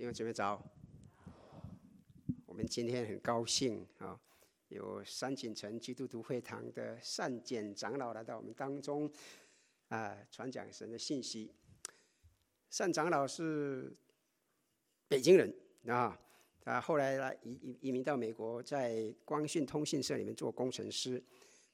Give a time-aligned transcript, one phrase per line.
[0.00, 0.58] 弟兄姊妹早，
[2.46, 4.18] 我们今天很高兴啊，
[4.68, 9.12] 有三井城基督徒会堂的单简长老来到我们当中，
[9.88, 11.52] 啊，传讲神的信息。
[12.70, 13.94] 单长老是
[15.06, 15.54] 北京人
[15.86, 16.18] 啊，
[16.62, 21.22] 他后来来移移移民到美国，在光讯通讯社里面做工程师。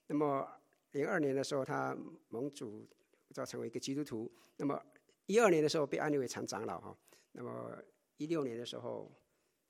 [0.09, 0.45] 那么
[0.91, 1.97] 零二年的时候，他
[2.31, 2.85] 蒙主
[3.33, 4.29] 召成为一个基督徒。
[4.57, 4.85] 那么
[5.27, 6.99] 一二年的时候被安立为长长老哈。
[7.31, 7.81] 那么
[8.17, 9.11] 一六年的时候，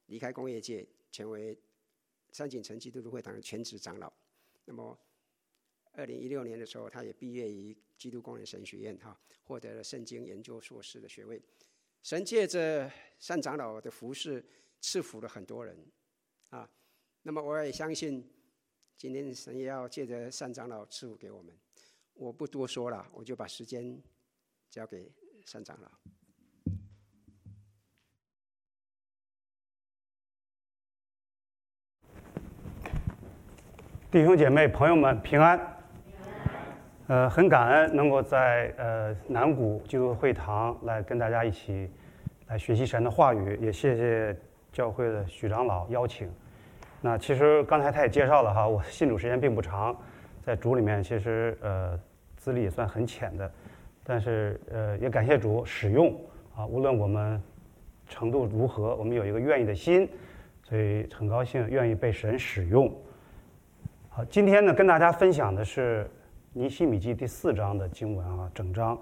[0.06, 1.58] 离开工业界，成为
[2.32, 4.12] 山景城基督徒会堂的全职长老。
[4.64, 4.98] 那么，
[5.92, 11.42] 二零一六年的时候，他也毕业于基督工人神学院，哈，获得了圣经研究硕士的学位。
[12.02, 12.90] 神借着
[13.26, 14.44] 单长老的服侍，
[14.80, 15.76] 赐福了很多人，
[16.50, 16.70] 啊。
[17.22, 18.24] 那么我也相信，
[18.96, 21.52] 今天神也要借着单长老赐福给我们。
[22.14, 24.00] 我不多说了，我就把时间
[24.70, 25.12] 交给
[25.52, 25.90] 单长老。
[34.08, 35.60] 弟兄姐妹、朋友们，平安。
[37.08, 41.90] 呃，很感恩能够在呃南谷基督会堂来跟大家一起
[42.46, 44.34] 来学习神的话语，也谢谢
[44.72, 46.30] 教会的许长老邀请。
[47.00, 49.94] 那其实刚才他也介绍了哈，我信主时间并不长，
[50.40, 51.98] 在主里面其实呃
[52.36, 53.50] 资历也算很浅的，
[54.04, 56.14] 但是呃也感谢主使用
[56.54, 57.42] 啊，无论我们
[58.08, 60.08] 程度如何，我们有一个愿意的心，
[60.62, 62.88] 所以很高兴愿意被神使用。
[64.16, 66.02] 好，今天呢，跟大家分享的是
[66.54, 68.98] 《尼西米记》第四章的经文啊，整章。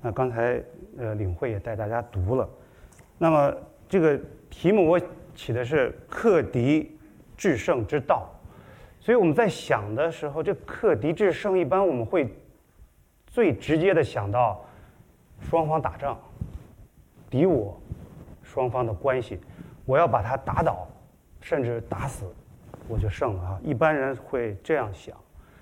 [0.00, 0.62] 那刚才
[0.96, 2.48] 呃领会也带大家读了。
[3.18, 3.52] 那么
[3.88, 4.16] 这个
[4.48, 5.00] 题目我
[5.34, 6.96] 起的是“克敌
[7.36, 8.30] 制胜之道”，
[9.02, 12.32] 所以我们在想的时候，这克敌制胜，一般我们会
[13.26, 14.64] 最直接的想到
[15.40, 16.16] 双方打仗，
[17.28, 17.76] 敌我
[18.44, 19.40] 双方的关系，
[19.84, 20.86] 我要把他打倒，
[21.40, 22.32] 甚至打死。
[22.88, 23.60] 我就胜了啊！
[23.62, 25.16] 一般人会这样想，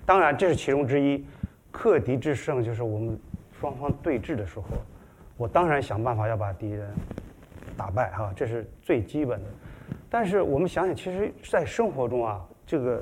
[0.05, 1.25] 当然这是其中之一。
[1.71, 3.17] 克敌制胜就是我们
[3.57, 4.65] 双方对峙的时候，
[5.37, 6.93] 我当然想办法要把敌人
[7.77, 9.49] 打败哈，这是最基本的。
[10.09, 13.01] 但是我们想想，其实，在生活中啊，这个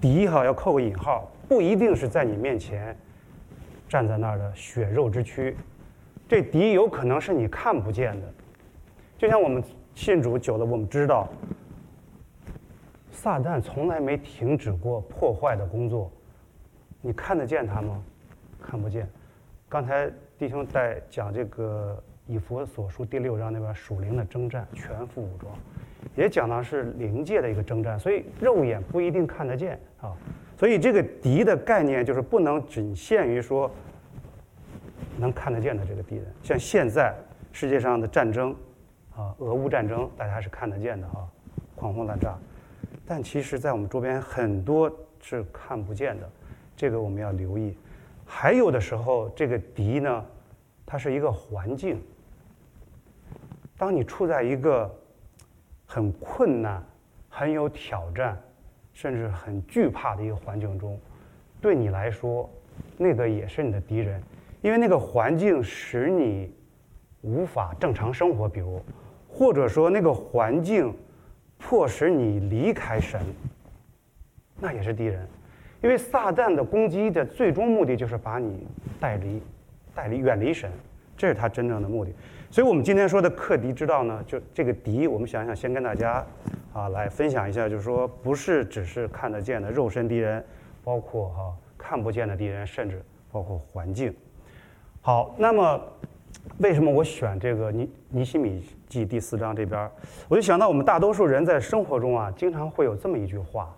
[0.00, 2.96] 敌哈要扣个引号，不一定是在你面前
[3.86, 5.54] 站在那儿的血肉之躯，
[6.26, 8.26] 这敌有可能是你看不见的。
[9.18, 9.62] 就像我们
[9.94, 11.28] 信主久了，我们知道。
[13.10, 16.10] 撒旦从来没停止过破坏的工作，
[17.00, 18.02] 你看得见他吗？
[18.60, 19.08] 看不见。
[19.68, 25.52] 刚才弟兄在讲这个以弗所书第六章那边属灵的征战，全副武装，
[26.14, 30.16] 也讲到是灵界的一个征战，所以肉眼不一定看得见啊。
[30.56, 33.70] 所以这个敌的概念就是不能仅限于说
[35.16, 36.26] 能看得见的这个敌人。
[36.42, 37.14] 像现在
[37.52, 38.54] 世界上的战争
[39.16, 41.26] 啊，俄乌战争，大家是看得见的啊，
[41.74, 42.38] 狂轰滥炸。
[43.06, 44.90] 但其实，在我们周边很多
[45.20, 46.30] 是看不见的，
[46.76, 47.76] 这个我们要留意。
[48.24, 50.24] 还有的时候，这个敌呢，
[50.86, 52.00] 它是一个环境。
[53.76, 54.88] 当你处在一个
[55.86, 56.84] 很困难、
[57.28, 58.40] 很有挑战，
[58.92, 60.98] 甚至很惧怕的一个环境中，
[61.60, 62.48] 对你来说，
[62.96, 64.22] 那个也是你的敌人，
[64.62, 66.54] 因为那个环境使你
[67.22, 68.80] 无法正常生活，比如，
[69.28, 70.94] 或者说那个环境。
[71.60, 73.20] 迫使你离开神，
[74.58, 75.24] 那也是敌人，
[75.82, 78.66] 因为撒旦的攻击的最终目的就是把你
[78.98, 79.40] 带离、
[79.94, 80.68] 带离、远离神，
[81.16, 82.12] 这是他真正的目的。
[82.50, 86.26] 所以，我们今天说的克敌之道呢，就这个敌，我们想想，先跟大家
[86.72, 90.44] 啊来分享一下，就是说，不是只是看得见的肉身敌人，
[90.82, 93.00] 包括哈、看不见的敌人，甚至
[93.30, 94.12] 包括环境。
[95.00, 95.80] 好，那么。
[96.58, 99.88] 为什么我选这个尼尼西米记第四章这边？
[100.28, 103.72] 我就想到我们大多数人在生活中啊，经常会有这么一句话，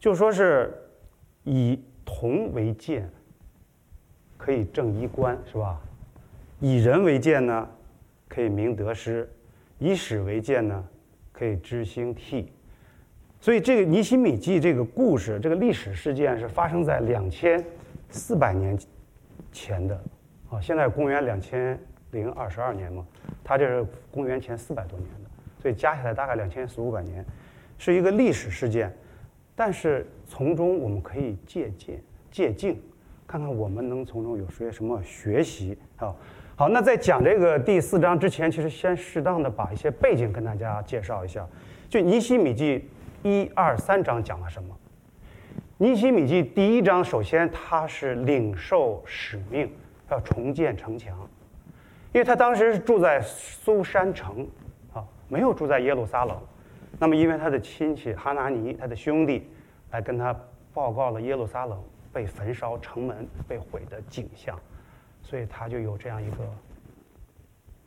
[0.00, 0.76] 就说是
[1.44, 3.08] 以铜为鉴，
[4.36, 5.80] 可以正衣冠，是吧？
[6.58, 7.68] 以人为鉴呢，
[8.26, 9.24] 可以明得失；
[9.78, 10.84] 以史为鉴呢，
[11.30, 12.52] 可以知兴替。
[13.40, 17.64] 所以这个尼希米记这个故事，这个历史事件是发生在两千
[18.10, 18.76] 四百年
[19.52, 19.94] 前的。
[20.50, 21.78] 啊，现在公元两千
[22.10, 23.06] 零二十二年嘛，
[23.50, 25.30] 它这是公元前四百多年的，
[25.60, 27.26] 所以加起来大概两千四五百年，
[27.78, 28.96] 是一个历史事件。
[29.56, 32.00] 但是从中我们可以借鉴、
[32.30, 32.80] 借镜，
[33.26, 36.14] 看看我们能从中有些什么学习啊。
[36.54, 41.44] 好，那在讲这个第四章之前，其实先适当的把一些背景跟大家介绍一下。
[41.88, 42.88] 就尼希米记
[43.24, 44.78] 一二三章讲了什么？
[45.78, 49.68] 尼希米记第一章，首先他是领受使命。
[50.08, 51.28] 要重建城墙，
[52.12, 54.46] 因为他当时是住在苏珊城，
[54.92, 56.36] 啊，没有住在耶路撒冷。
[56.98, 59.48] 那么，因为他的亲戚哈拿尼，他的兄弟，
[59.92, 60.34] 来跟他
[60.74, 64.58] 报告了耶路撒冷被焚烧、城门被毁的景象，
[65.22, 66.38] 所以他就有这样一个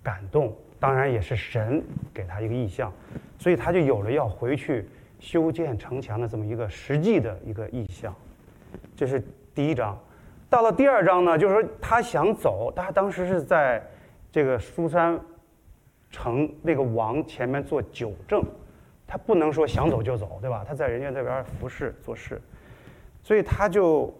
[0.01, 0.55] 感动。
[0.79, 1.83] 当然，也是神
[2.13, 2.91] 给他一个意象，
[3.37, 4.87] 所以他就有了要回去
[5.19, 8.15] 修建城墙的这么一个实际的一个意象。
[8.95, 9.21] 这是
[9.53, 9.97] 第一章。
[10.49, 13.85] 到了第二章呢，就是说他想走，他当时是在
[14.33, 15.17] 这个苏三，
[16.09, 18.43] 成那个王前面做酒政。
[19.05, 20.65] 他不能说想走就走，对吧？
[20.67, 22.41] 他在人家这边服侍做事，
[23.21, 24.11] 所以他就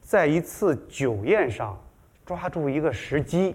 [0.00, 1.80] 在一次酒宴上
[2.26, 3.54] 抓住一个时机，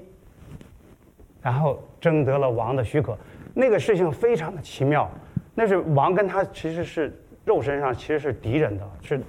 [1.41, 3.17] 然后征得了王的许可。
[3.53, 5.11] 那个事情非常的奇妙，
[5.53, 7.13] 那是王跟他其实是
[7.43, 9.19] 肉身上其实是敌人的，是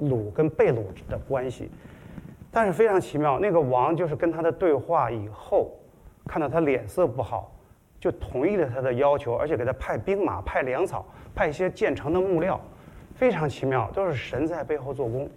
[0.00, 1.70] 鲁跟被鲁的关系，
[2.50, 5.74] 但是非常奇妙，那个王就是跟他的对话以后，
[6.26, 7.52] 看到他脸色不好。
[7.98, 12.60] 就同意了他的要求，而且给他派兵马、派粮草、派一些建成的木料，
[13.14, 15.28] 非常奇妙，都是神在背后做工。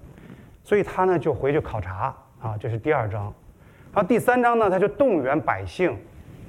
[0.63, 3.33] 所以他呢就回去考察啊，这是第二章。
[3.94, 5.97] 然后第三章呢，他就动员百姓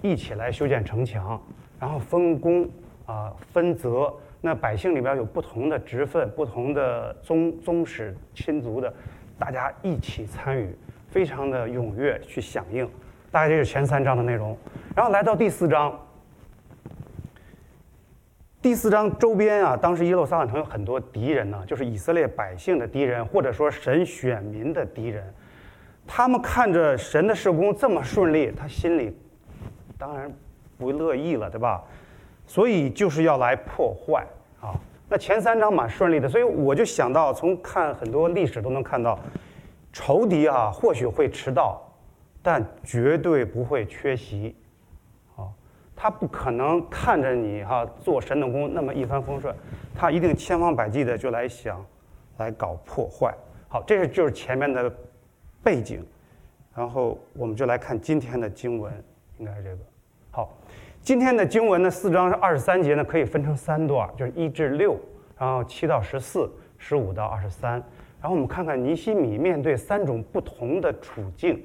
[0.03, 1.41] 一起来修建城墙，
[1.79, 2.69] 然后分工
[3.07, 4.13] 啊分责。
[4.43, 8.93] 那百姓里边有不同的职分、不同的宗宗室亲族的，
[9.39, 10.77] 大家一起参与，
[11.09, 12.87] 非常的踊跃去响应。
[13.31, 14.57] 大概这是前三章的内容，
[14.95, 15.97] 然后来到第四章。
[18.61, 25.25] 第四章周边啊，当时耶路撒冷城有很多敌人呢，就是以色列百姓的敌人，或者说神选民的敌人。
[26.07, 29.17] 他们看着神的事工这么顺利，他心里
[29.97, 30.31] 当然
[30.77, 31.83] 不乐意了，对吧？
[32.47, 34.27] 所以就是要来破坏
[34.61, 34.75] 啊。
[35.09, 39.17] 那前三章蛮顺利的，所以我就想到，从看很多历史都能看到，
[39.93, 41.81] 仇敌啊，或许会迟到。
[42.43, 44.57] 但绝对不会缺席，
[45.37, 45.45] 啊，
[45.95, 49.55] 他不可能看着你哈做神的工那么一帆风顺，
[49.95, 51.85] 他一定千方百计的就来想，
[52.39, 53.35] 来搞破坏。
[53.69, 54.91] 好，这是就是前面的
[55.63, 56.03] 背景，
[56.75, 58.91] 然后我们就来看今天的经文，
[59.37, 59.79] 应该是这个。
[60.31, 60.59] 好，
[61.03, 64.99] 今天的经文呢，四章是二十三节呢，可以分成三段，就是一至六，
[65.39, 67.73] 然后七到十四，十五到二十三。
[68.21, 71.63] 然后我们看看尼西米面对三种不同的处境。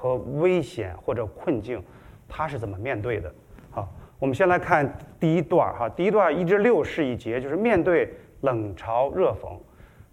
[0.00, 1.82] 和危险或者困境，
[2.26, 3.30] 他是怎么面对的？
[3.70, 3.86] 好，
[4.18, 8.10] 我们先来看第一段哈，第一段一至六是一节，就是面对
[8.40, 9.54] 冷嘲热讽。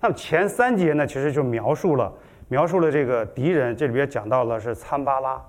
[0.02, 2.12] 那么前三节呢，其实就描述了
[2.50, 5.42] 描述了这个敌人，这里边讲到了是参巴拉。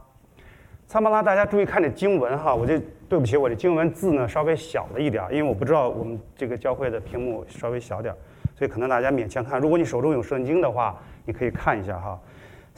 [0.87, 8.15] 参巴拉，大家注意看这经文哈，我这对不起，我这经文字呢稍微小了一点，因为我不知道我们这个教会的屏幕稍微小点，
[8.55, 9.61] 所以可能大家勉强看。
[9.61, 12.17] 如果你手中有圣经的话，你可以看一下哈。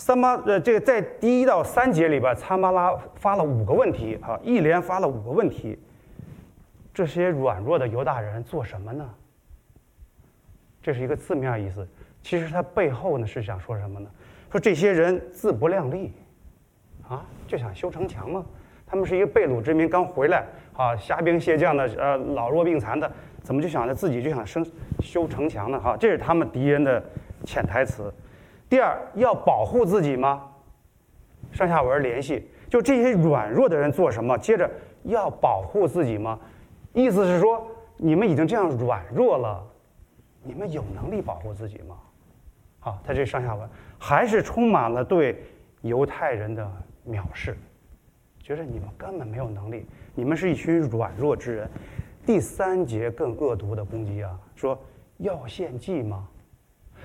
[0.00, 5.78] 三巴呃，这个在第一到三节里边，参巴拉发了五个问题啊，一连发了五个问题。
[6.94, 9.06] 这些软弱的犹大人做什么呢？
[10.82, 11.86] 这是一个字面意思，
[12.22, 14.08] 其实他背后呢是想说什么呢？
[14.50, 16.14] 说这些人自不量力，
[17.06, 18.42] 啊，就想修城墙吗？
[18.86, 23.12] 他们是一个被掳之民，刚回来啊，虾兵蟹将的，呃，老弱病残的，
[23.42, 24.66] 怎么就想着自己就想生
[25.00, 25.78] 修城墙呢？
[25.78, 27.04] 哈，这是他们敌人的
[27.44, 28.10] 潜台词。
[28.70, 30.46] 第二，要保护自己吗？
[31.50, 34.38] 上下文联系，就这些软弱的人做什么？
[34.38, 34.70] 接着
[35.02, 36.38] 要保护自己吗？
[36.92, 37.66] 意思是说，
[37.96, 39.60] 你们已经这样软弱了，
[40.44, 41.96] 你们有能力保护自己吗？
[42.78, 43.68] 好，他这上下文
[43.98, 45.42] 还是充满了对
[45.80, 46.64] 犹太人的
[47.08, 47.56] 藐视，
[48.40, 51.68] 觉得你们根本没有能力，你们是一群软弱之人。
[52.24, 54.78] 第三节更恶毒的攻击啊，说
[55.18, 56.28] 要献祭吗？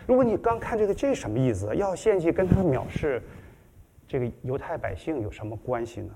[0.08, 1.76] 如果你刚看这个，这什么意思？
[1.76, 3.22] 要献祭跟他藐视
[4.08, 6.10] 这个犹太百姓有什么关系呢？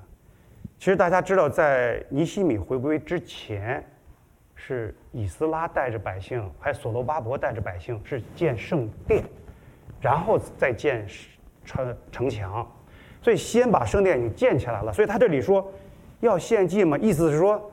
[0.78, 3.84] 其实大家知道，在尼希米回归之前，
[4.56, 9.24] 是以斯拉带着百姓，还有所罗巴伯带着百姓是建圣殿，
[10.00, 11.06] 然后再建
[11.66, 12.66] 城城墙，
[13.22, 14.94] 所以先把圣殿给建起来了。
[14.94, 15.70] 所以他这里说
[16.20, 16.98] 要献祭吗？
[17.00, 17.72] 意思是说，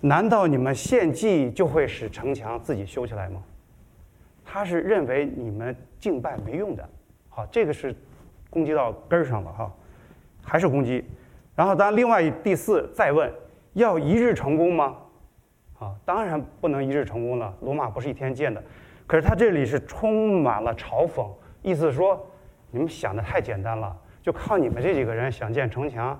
[0.00, 3.42] 难道你们献祭就会使城墙自己修起来吗？
[4.50, 6.88] 他是认为你们敬拜没用的，
[7.28, 7.94] 好，这个是
[8.48, 9.70] 攻击到根儿上了哈，
[10.42, 11.04] 还是攻击。
[11.54, 13.30] 然后当另外第四再问，
[13.74, 14.96] 要一日成功吗？
[15.78, 18.62] 啊，当然不能一日成功了，罗马不是一天建的。
[19.06, 21.28] 可是他这里是充满了嘲讽，
[21.60, 22.26] 意思说
[22.70, 26.18] 你们想的太简单了，就靠你们这几个人想建城墙，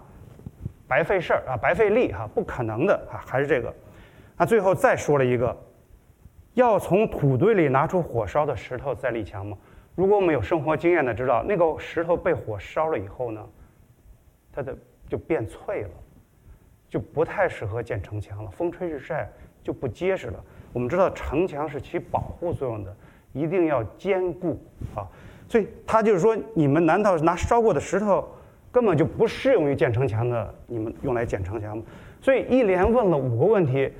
[0.86, 3.74] 白费事儿啊，白费力哈，不可能的啊，还是这个。
[4.36, 5.56] 那最后再说了一个。
[6.58, 9.56] 要从土堆里拿出火烧的石头再立墙吗？
[9.94, 13.40] 如果我们有生活经验的知道，那个石头被火烧了以后呢，
[14.52, 14.76] 它的
[15.08, 15.90] 就变脆了，
[16.88, 19.30] 就不太适合建城墙了，风吹日晒
[19.62, 20.44] 就不结实了。
[20.72, 22.92] 我们知道城墙是起保护作用的，
[23.32, 24.60] 一定要坚固
[24.96, 25.06] 啊。
[25.48, 28.28] 所以他就是说，你们难道拿烧过的石头
[28.72, 30.54] 根本就不适用于建城墙的？
[30.66, 31.84] 你们用来建城墙吗？
[32.20, 33.92] 所以一连问了五个问题，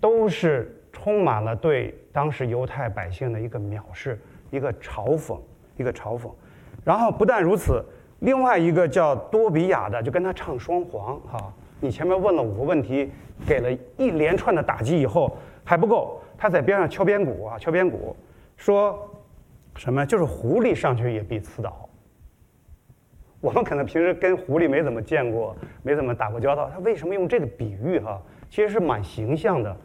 [0.00, 4.18] 都是充满了对当时犹太百姓的一个藐视、
[4.50, 5.38] 一个嘲讽、
[5.76, 6.30] 一个嘲讽。
[6.82, 7.84] 然后不但如此，
[8.20, 11.52] 另外一个叫多比亚的就跟他唱双簧哈。
[11.80, 13.12] 你前面问了五个问题，
[13.46, 18.16] 给了一连串的打击以后还不够，他在边上敲边鼓啊，敲边鼓，
[18.56, 18.98] 说。
[19.78, 20.06] 什么？
[20.06, 21.86] 就是狐狸上去也必刺倒。
[23.42, 26.70] 我们可能平时跟狐狸没怎么见过，没怎么打过交道。
[26.72, 27.98] 他为什么用这个比喻？
[28.00, 29.76] 哈，其实是蛮形象的。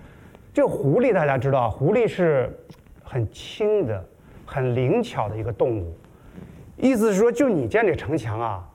[0.54, 2.50] 这狐狸大家知道，狐狸是
[3.04, 4.04] 很轻的、
[4.46, 5.96] 很灵巧的一个动物。
[6.78, 8.70] 意思是说，就你建这城墙啊，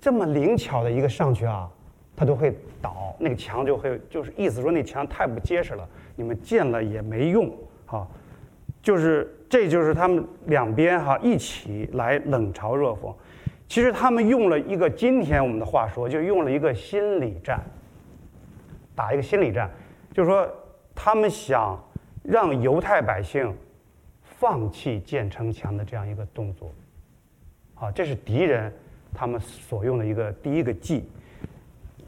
[0.00, 1.70] 这么灵巧的一个上去啊，
[2.16, 7.50] 它都会倒，那个墙就会就是意思说那墙太不结实了，你们建了也没用，
[7.86, 8.06] 哈。
[8.82, 13.14] 就是，这就是他们两边哈一起来冷嘲热讽。
[13.68, 17.60] 其实他们用了一个今天我们的话说，就用了一个心理战，
[18.94, 19.70] 打一个心理战，
[20.14, 20.48] 就是说
[21.02, 21.82] 他们想
[22.22, 23.56] 让犹太百姓
[24.22, 26.70] 放弃建城墙的这样一个动作。
[27.74, 28.70] 啊，这是敌人
[29.14, 31.08] 他们所用的一个第一个计。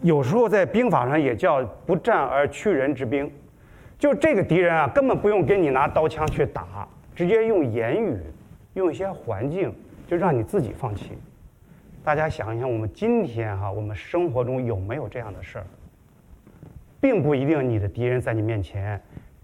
[0.03, 3.33] 有时候在兵法上也叫不战而屈人之兵。
[3.99, 8.21] 就这个敌人啊，根本不用跟你拿刀枪去打，直接用言语，
[8.75, 9.75] 用一些环境，
[10.07, 11.13] 就让你自己放弃。
[12.05, 15.67] 大家想一想，我们今天哈、我们生活中有没有这样的事儿？
[17.03, 19.03] 并不一定你的敌人在你面前，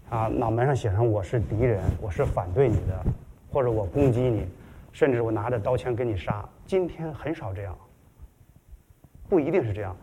[0.09, 3.05] 啊，脑门上写上我是敌人，我是反对你的，
[3.51, 4.47] 或者我攻击你，
[4.93, 6.47] 甚至我拿着刀枪跟你杀。
[6.65, 7.77] 今天很少这样，
[9.27, 9.93] 不一定是这样。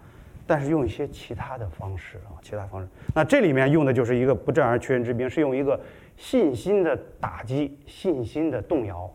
[0.46, 2.88] 但是用一些其他的方式啊，其他方式。
[3.14, 5.80] 那这里面用的就是一个不战而屈人之兵，是用一个
[6.14, 9.10] 信心的打击、信心的动摇。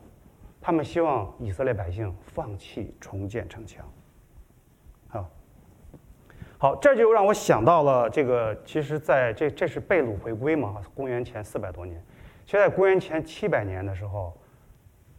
[0.59, 3.85] 他们希望以色列百姓放弃重建城墙。
[6.61, 11.99] 好，这就让我想到了这个，其实在这这是被掳回归嘛，公元前四百多年。
[12.45, 14.31] 其实，在公元前七百年的时候，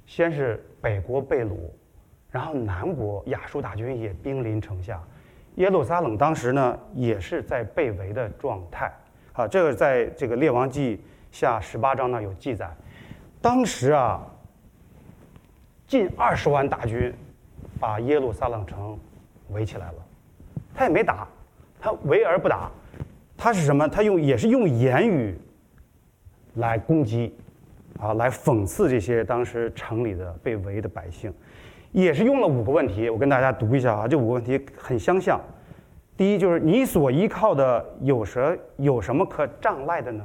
[0.06, 1.56] 先是北国被掳，
[2.30, 5.02] 然后南国亚述大军也兵临城下。
[5.56, 8.92] 耶路撒冷当时呢也是在被围的状态，
[9.32, 12.70] 啊，这个在这个列王记下十八章呢有记载。
[13.40, 14.24] 当时啊，
[15.88, 17.12] 近二十万大军
[17.80, 18.96] 把耶路撒冷城
[19.48, 19.94] 围起来了，
[20.72, 21.26] 他也没打，
[21.82, 22.70] 他围而不打，
[23.36, 23.88] 他是什么？
[23.88, 25.36] 他用也是用言语
[26.54, 27.34] 来攻击，
[27.98, 31.34] 啊，来讽刺这些当时城里的被围的百姓。
[31.90, 35.40] 也是用了五个问题，我跟大家读一下啊，这五个问题很相像。
[36.16, 40.24] 第一就是你所依靠的有什有什么可仗赖的呢？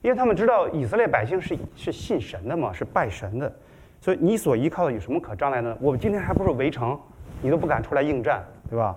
[0.00, 3.52] 因为他们知道以色列百姓是是信神的嘛，是拜神的，
[4.00, 5.76] 所以你所依靠的有什么可仗赖呢？
[5.78, 6.98] 我们今天还不是围城，
[7.42, 8.96] 你都不敢出来应战，对吧？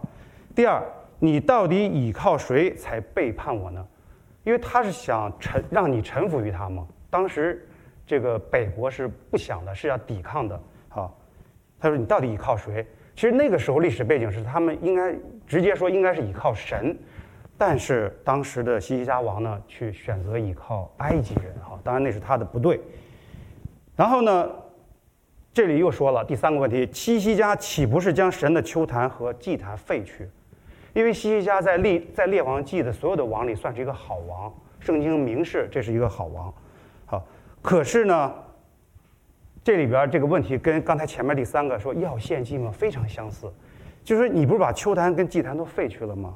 [0.55, 0.81] 第二，
[1.19, 3.85] 你到底倚靠谁才背叛我呢？
[4.43, 6.87] 因为他是想臣让你臣服于他嘛。
[7.09, 7.67] 当时
[8.07, 11.15] 这个北国是不想的，是要抵抗的，好。
[11.81, 12.85] 他说：“你到底依靠谁？
[13.15, 15.15] 其实那个时候历史背景是他们应该
[15.47, 16.97] 直接说应该是依靠神，
[17.57, 21.53] 但是当时的西西家王呢，去选择依靠埃及人。
[21.63, 22.81] 哈，当然那是他的不对。
[23.95, 24.49] 然后呢，
[25.53, 30.27] 这里又说了第三个问题：西西家岂不是将神的丘坛和祭坛废去？
[30.93, 36.53] 因为西西家在列在列王记的所有的王里算是一个好王，圣经明示这是一个好王。
[37.05, 37.25] 好，
[37.61, 38.33] 可是呢？”
[39.61, 42.71] 这里边这个问题跟刚才前面第三个说要献祭吗？
[42.71, 43.45] 非常相似，
[44.03, 46.33] 就是你不是把丘坛跟祭坛都废去了吗？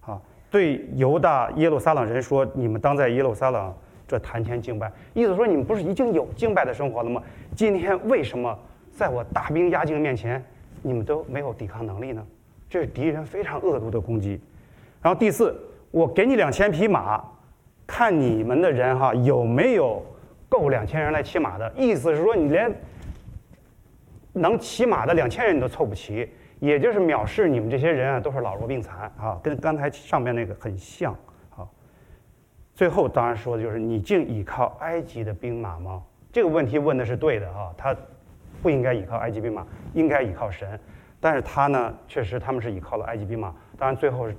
[0.00, 0.20] 啊，
[0.50, 3.72] 对犹大耶路撒冷人说，你们当在耶路撒冷
[4.08, 7.22] 这坛前敬拜，意思说你们不是已经有敬拜的生活了吗？
[7.54, 8.58] 今天为什么
[8.92, 10.44] 在我大兵压境面前，
[10.82, 12.26] 你们都没有抵抗能力呢？
[12.74, 14.40] 这是敌人非常恶毒的攻击。
[15.00, 15.56] 然后第四，
[15.92, 17.22] 我给你两千匹马，
[17.86, 20.04] 看你们的人哈有没有。
[20.48, 22.72] 够两千人来骑马的意思是说，你连
[24.32, 26.28] 能骑马的两千人你都凑不齐，
[26.58, 31.12] 也就是藐视你们这些人啊，都是老弱病残啊，跟刚才上面那个很像
[31.56, 31.62] 啊。
[32.74, 36.02] 最后当然说的就是，你竟倚靠埃及的兵马吗？
[36.32, 37.94] 这个问题问的是对的啊，他
[38.60, 40.76] 不应该倚靠埃及兵马，应该倚靠神。
[41.24, 44.36] 但是他呢，确实他们是倚靠了埃及兵马，当然最后是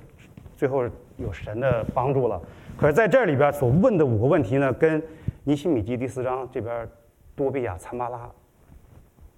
[0.56, 2.40] 最后有神的帮助了。
[2.78, 5.02] 可是在这里边所问的五个问题呢，跟
[5.42, 6.88] 尼希米记第四章这边，
[7.34, 8.30] 多比亚、参巴拉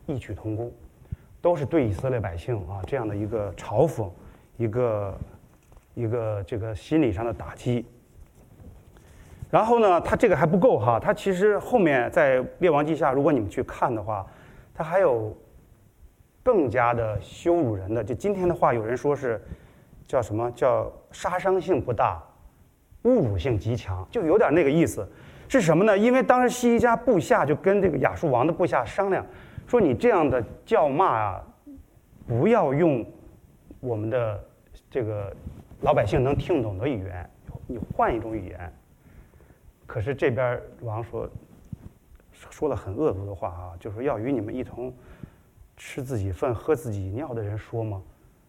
[0.05, 0.71] 异曲同工，
[1.41, 4.11] 都是对以色列百姓啊这样的一个嘲讽，
[4.59, 5.19] 一个
[5.95, 7.87] 一个这个心理上的打击。
[9.49, 14.27] 然后呢，他这个还不够哈，他其实后面在《列王记下》，如果你们去看的话，
[14.75, 15.35] 他还有
[16.49, 18.03] 更加的羞辱人的。
[18.03, 19.39] 就今天的话，有人说是
[20.07, 22.23] 叫什么叫杀伤性不大，
[23.03, 25.07] 侮辱性极强，就有点那个意思。
[25.47, 25.99] 是什么呢？
[25.99, 29.27] 因为当时西西家部下就跟这个亚述王的部下商量，
[29.67, 31.45] 说你这样的叫骂啊，
[32.27, 33.05] 不要用
[33.81, 34.43] 我们的
[34.91, 35.31] 这个
[35.83, 37.31] 老百姓能听懂的语言，
[37.67, 38.73] 你换一种语言。
[39.87, 41.29] 可是这边王说，
[42.33, 44.91] 说了很恶毒的话啊，就是说要与你们一同
[45.79, 48.03] 吃自己粪、喝自己尿的人说吗？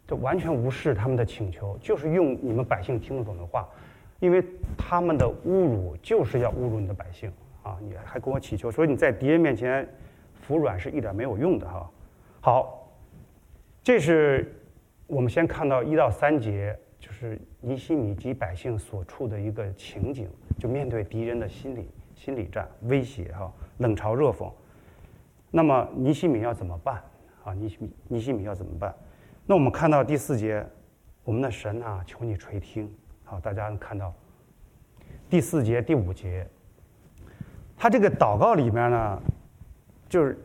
[0.06, 3.70] 就完全无视他们的请求，就是用你们百姓听得懂的话，
[4.20, 4.44] 因为
[4.76, 7.32] 他们的侮辱就是要侮辱你的百姓
[7.62, 7.78] 啊！
[7.82, 9.88] 你还跟我祈求，所以你在敌人面前
[10.42, 11.88] 服软是一点没有用的哈。
[12.42, 12.92] 好，
[13.84, 14.60] 这是
[15.06, 20.28] 我们先看到一到三节，就是尼西米及百姓所处的一个情景。
[20.58, 24.52] 就面对敌人的心理心理战威胁哈，冷嘲热讽，
[25.52, 27.02] 那么尼西米要怎么办
[27.50, 27.54] 啊？
[27.54, 28.94] 尼西米尼西米要怎么办？
[29.46, 30.66] 那我们看到第四节，
[31.24, 32.92] 我们的神啊，求你垂听。
[33.24, 34.14] 好，大家能看到
[35.30, 36.48] 第四节第五节，
[37.76, 39.22] 他这个祷告里面呢，
[40.08, 40.38] 就是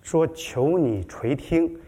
[0.00, 1.78] 说求你垂听。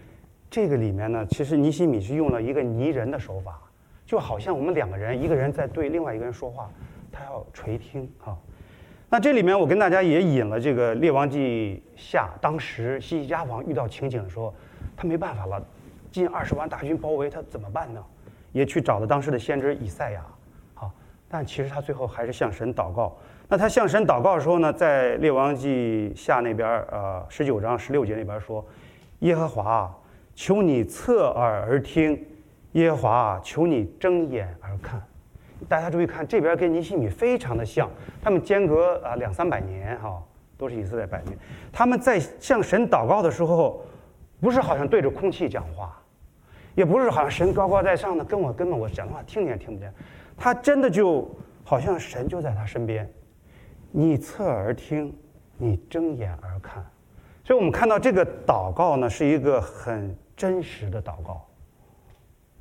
[0.51, 3.61] 这个里面呢，其实尼西米是用了一个拟人的手法，
[4.07, 6.71] 就好像我们两个人，一个人在对另外一个人说话。
[7.11, 8.37] 他要垂听啊，
[9.15, 14.53] 那这里面我跟大家也引了这个《列王记下》，当时西西家王遇到情景的时候，
[14.97, 15.65] 他没办法了，
[16.11, 18.03] 近二十万大军包围他怎么办呢？
[18.51, 20.27] 也去找了当时的先知以赛亚，
[20.75, 20.91] 好，
[21.29, 23.17] 但其实他最后还是向神祷告。
[23.49, 28.67] 那他向神祷告的时候呢，在《列王记下》那边呃十九章十六节里边说
[29.21, 29.97] ：“耶和华，
[30.35, 32.17] 求你侧耳而听；
[32.73, 35.01] 耶和华，求你睁眼而看。”
[35.69, 37.89] 大家注意看，这边跟尼西米非常的像，
[38.23, 40.23] 他们间隔啊两三百年哈，
[40.57, 41.37] 都是以色列百姓。
[41.73, 43.85] 他们在向神祷告的时候，
[44.41, 46.01] 不是好像对着空气讲话，
[46.75, 49.93] 也不是好像神高高在上的跟我根本我讲的话听见听不见，
[50.37, 51.29] 他真的就
[51.65, 53.11] 好像神就在他身边，
[53.91, 55.15] 你侧耳听，
[55.57, 56.85] 你睁眼而看。
[57.45, 61.47] 所以我们看到这个祷告呢，是一个很真实的祷告。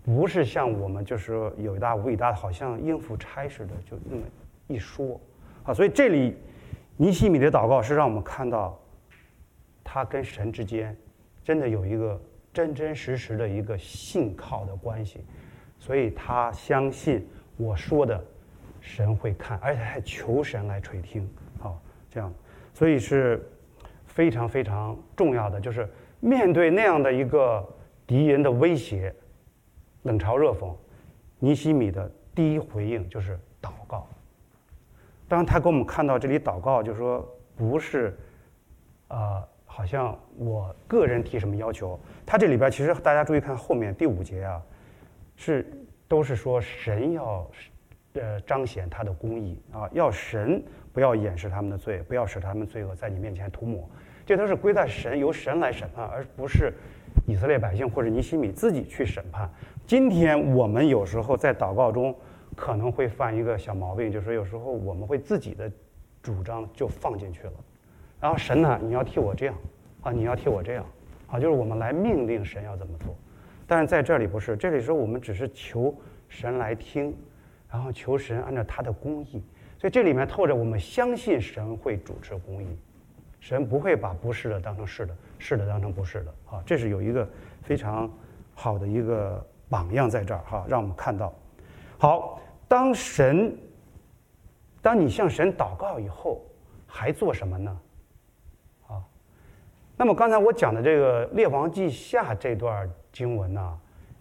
[0.04, 4.22] 不是像我们就是说有一搭无一搭的，好像应付差似的，就那么
[4.68, 5.18] 一说，
[5.64, 6.36] 啊，所以这里
[6.98, 8.78] 尼西米的祷告是让我们看到，
[9.82, 10.94] 他跟神之间
[11.42, 15.24] 真的有一个真真实实的一个信靠的关系，
[15.80, 18.22] 所以他相信我说的
[18.82, 21.26] 神会看，而且还求神来垂听，
[21.62, 21.72] 啊，
[22.10, 22.34] 这样，
[22.74, 23.42] 所以是
[24.06, 25.88] 非常非常重要的，就是
[26.20, 27.66] 面对那样的一个
[28.06, 29.16] 敌人的威胁。
[30.04, 30.74] 冷嘲热讽，
[31.40, 34.08] 尼西米的第一回应就是祷告。
[35.28, 38.16] 当，他给我们看到这里祷告，就是说不是，
[39.08, 42.00] 呃，好像我个人提什么要求。
[42.26, 44.62] 他这里边其实大家注意看后面第五节啊，
[45.36, 45.66] 是
[46.08, 47.50] 都是说神要，
[48.14, 50.62] 呃，彰显他的公义啊，要神
[50.92, 53.90] 不要掩饰他们的罪，不要使他们罪恶在你面前涂抹。
[54.26, 56.74] 这都是归在神，由神来审判，而不是
[57.28, 59.50] 以色列百姓或者尼西米自己去审判。
[59.86, 62.16] 今天我们有时候在祷告中
[62.56, 65.70] 可能会犯一个小毛病，就是有时候我们会自己的
[66.22, 67.54] 主张就放进去了，
[68.22, 69.56] 然后神呢，你要替我这样，
[70.02, 70.86] 啊，你要替我这样，
[71.28, 73.14] 啊，就是我们来命令神要怎么做。
[73.68, 75.94] 但是在这里不是，这里说我们只是求
[76.30, 77.14] 神来听，
[77.70, 79.44] 然后求神按照他的公义，
[79.78, 82.78] 所以这里面透着我们相信神会主持公义，
[83.42, 87.28] 神不会把不是的当成是的，是的当成不是的，啊，这是有一个
[87.62, 88.10] 非常
[88.54, 89.46] 好的一个。
[89.74, 91.34] 榜样在这儿哈，让我们看到。
[91.98, 93.58] 好，当神，
[94.84, 96.46] 当你向神祷告以后，
[96.86, 97.80] 还做什么呢？
[98.88, 99.02] 啊，
[99.98, 103.80] 那么刚才我讲的这个列王记下这段经文呢，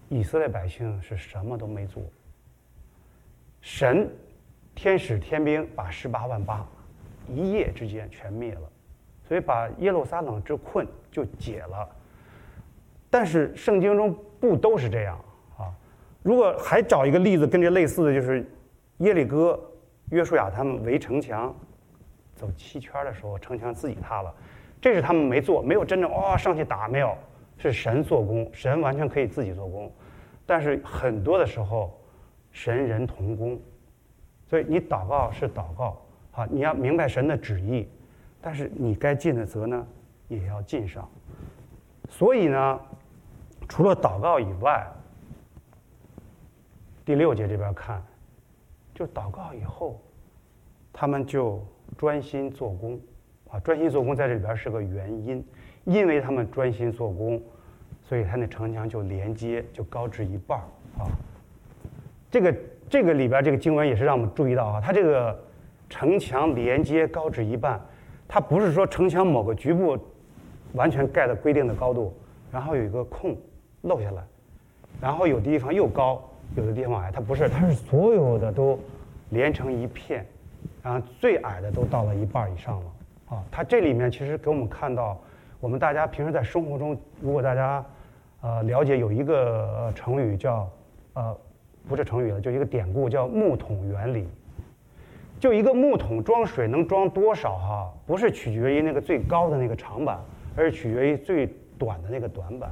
[0.08, 2.02] 以色列百姓是什么都没做。
[3.60, 4.10] 神，
[4.74, 6.66] 天使天兵把十八万八
[7.28, 8.72] 一夜之间全灭了，
[9.28, 11.86] 所以把耶路撒冷之困就解了。
[13.10, 15.22] 但是圣经中不都是这样。
[16.22, 18.48] 如果还找一个例子跟这类似的就是，
[18.98, 19.58] 耶利哥、
[20.10, 21.52] 约书亚他们围城墙，
[22.36, 24.32] 走七圈的时候，城墙自己塌了，
[24.80, 27.16] 这是他们没做，没有真正、哦、上去打，没有，
[27.58, 29.92] 是神做工，神完全可以自己做工，
[30.46, 32.00] 但是很多的时候，
[32.52, 33.60] 神人同工，
[34.46, 37.88] 所以你祷告是祷告，好，你要明白神的旨意，
[38.40, 39.84] 但是你该尽的责呢，
[40.28, 41.10] 也要尽上，
[42.08, 42.80] 所以呢，
[43.68, 44.86] 除了祷告以外。
[47.04, 48.00] 第六节这边看，
[48.94, 50.00] 就祷告以后，
[50.92, 51.60] 他们就
[51.98, 53.00] 专心做工，
[53.50, 55.44] 啊，专心做工在这里边是个原因，
[55.84, 57.42] 因为他们专心做工，
[58.02, 60.60] 所以他那城墙就连接，就高至一半
[60.96, 61.10] 啊。
[62.30, 62.54] 这个
[62.88, 65.36] 这个里边这个经文也是让我们注意到啊，它这个
[65.90, 67.80] 城墙连接高至一半，
[68.28, 69.98] 它不是说城墙某个局部
[70.74, 72.14] 完全盖到规定的高度，
[72.52, 73.36] 然后有一个空
[73.80, 74.22] 漏下来，
[75.00, 76.28] 然后有地方又高。
[76.54, 78.78] 有的地方矮，它不是，它是所有的都
[79.30, 80.26] 连成一片，
[80.82, 82.86] 然后最矮的都到了一半以上了
[83.30, 83.42] 啊！
[83.50, 85.18] 它这里面其实给我们看到，
[85.60, 87.84] 我们大家平时在生活中，如果大家
[88.42, 90.68] 呃了解有一个成语叫
[91.14, 91.34] 呃
[91.88, 94.28] 不是成语了，就一个典故叫木桶原理，
[95.40, 100.20] 就一个木桶装水能装多少哈，不是取决于那个最高的那个长板，
[100.54, 102.70] 而是取决于最短的那个短板。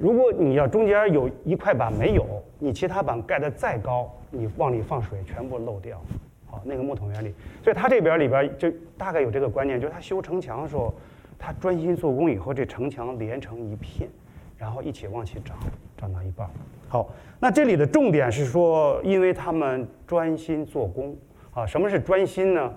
[0.00, 2.24] 如果你要中间有一块板没有，
[2.58, 6.00] 你其他板盖得再高，你往里放水全部漏掉，
[6.46, 7.34] 好，那个木桶原理。
[7.64, 10.94] 所以他这边里边就大概有这个观念，就是他修城墙的时候，
[11.36, 14.08] 他专心做工以后，这城墙连成一片，
[14.56, 15.56] 然后一起往起长，
[15.96, 16.48] 长到一半。
[16.88, 21.16] 好，那这里的重点是说，因为他们专心做工
[21.52, 22.72] 啊，什么是专心呢？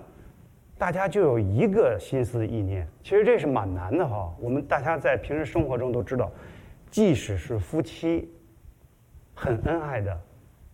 [0.76, 4.34] 大家就有一个心思意念，其实这是蛮难的哈。
[4.40, 6.28] 我们大家在平时生活中都知道。
[6.92, 8.30] 即使是夫妻
[9.34, 10.20] 很恩爱的，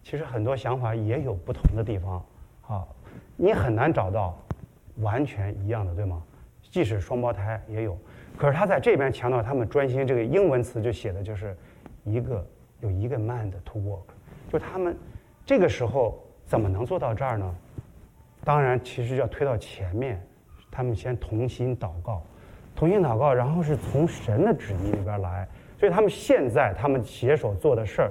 [0.02, 2.26] 其实很多想法也有不同的地方，
[2.66, 2.84] 啊，
[3.36, 4.36] 你很难找到
[4.96, 6.20] 完全一样的，对吗？
[6.72, 7.96] 即使双胞胎也有，
[8.36, 11.56] 可是他在这边强调他们专心，这个英文词就写的就是
[12.02, 12.44] 一个
[12.80, 14.12] 有一个 mind to work，
[14.52, 14.98] 就他们
[15.46, 17.54] 这个时候怎么能做到这儿呢？
[18.42, 20.20] 当然，其实要推到前面，
[20.68, 22.24] 他们先同心祷告，
[22.74, 25.46] 同心祷告，然后是从神的旨意里边来。
[25.78, 28.10] 所以他们现在他们携手做的事儿，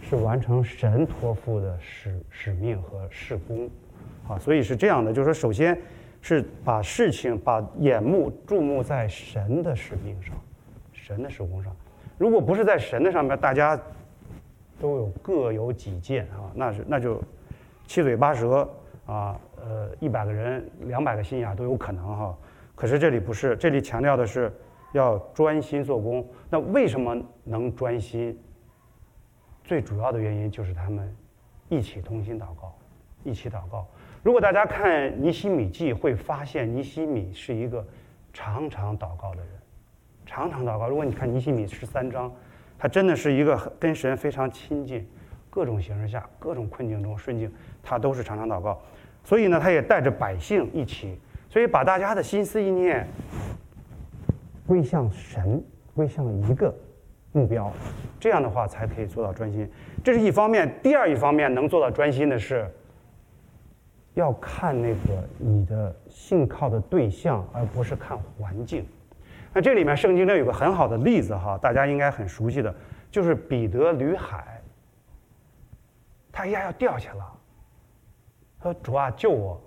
[0.00, 3.68] 是完成神托付的使使命和事工，
[4.28, 5.76] 啊，所以是这样的，就是说，首先
[6.20, 10.36] 是把事情把眼目注目在神的使命上，
[10.92, 11.74] 神的事工上。
[12.18, 13.76] 如果不是在神的上面，大家
[14.80, 17.20] 都有各有己见啊，那是那就
[17.88, 18.68] 七嘴八舌
[19.06, 22.38] 啊，呃，一百个人两百个心眼都有可能哈。
[22.76, 24.52] 可是这里不是，这里强调的是。
[24.92, 28.38] 要专心做工，那为什么能专心？
[29.64, 31.14] 最主要的原因就是他们
[31.68, 32.76] 一起同心祷告，
[33.24, 33.86] 一起祷告。
[34.22, 37.86] 如果大家看尼希米记，会发现尼希米是一个
[38.32, 39.48] 常常祷告的人，
[40.26, 40.88] 常常祷告。
[40.88, 42.32] 如果你看尼希米十三章，
[42.78, 45.08] 他真的是一个跟神非常亲近，
[45.48, 47.50] 各种形势下、各种困境中顺境，
[47.82, 48.80] 他都是常常祷告。
[49.24, 53.08] 所以呢，他也带着百姓一起，所以把大家的心思意念。
[54.66, 55.62] 归向神，
[55.94, 56.74] 归向一个
[57.32, 57.72] 目标，
[58.20, 59.68] 这样的话才可以做到专心。
[60.04, 60.72] 这是一方面。
[60.82, 62.70] 第二一方面，能做到专心的是，
[64.14, 68.86] 要看那个你的信靠的对象，而不是看环境。
[69.54, 72.74] 那这里面圣经中有个很好的例子哈，大家应该很熟悉的，
[73.10, 74.62] 就是彼得吕海，
[76.30, 77.32] 他一下要掉下了，
[78.60, 79.60] 他说：“主啊，救我！”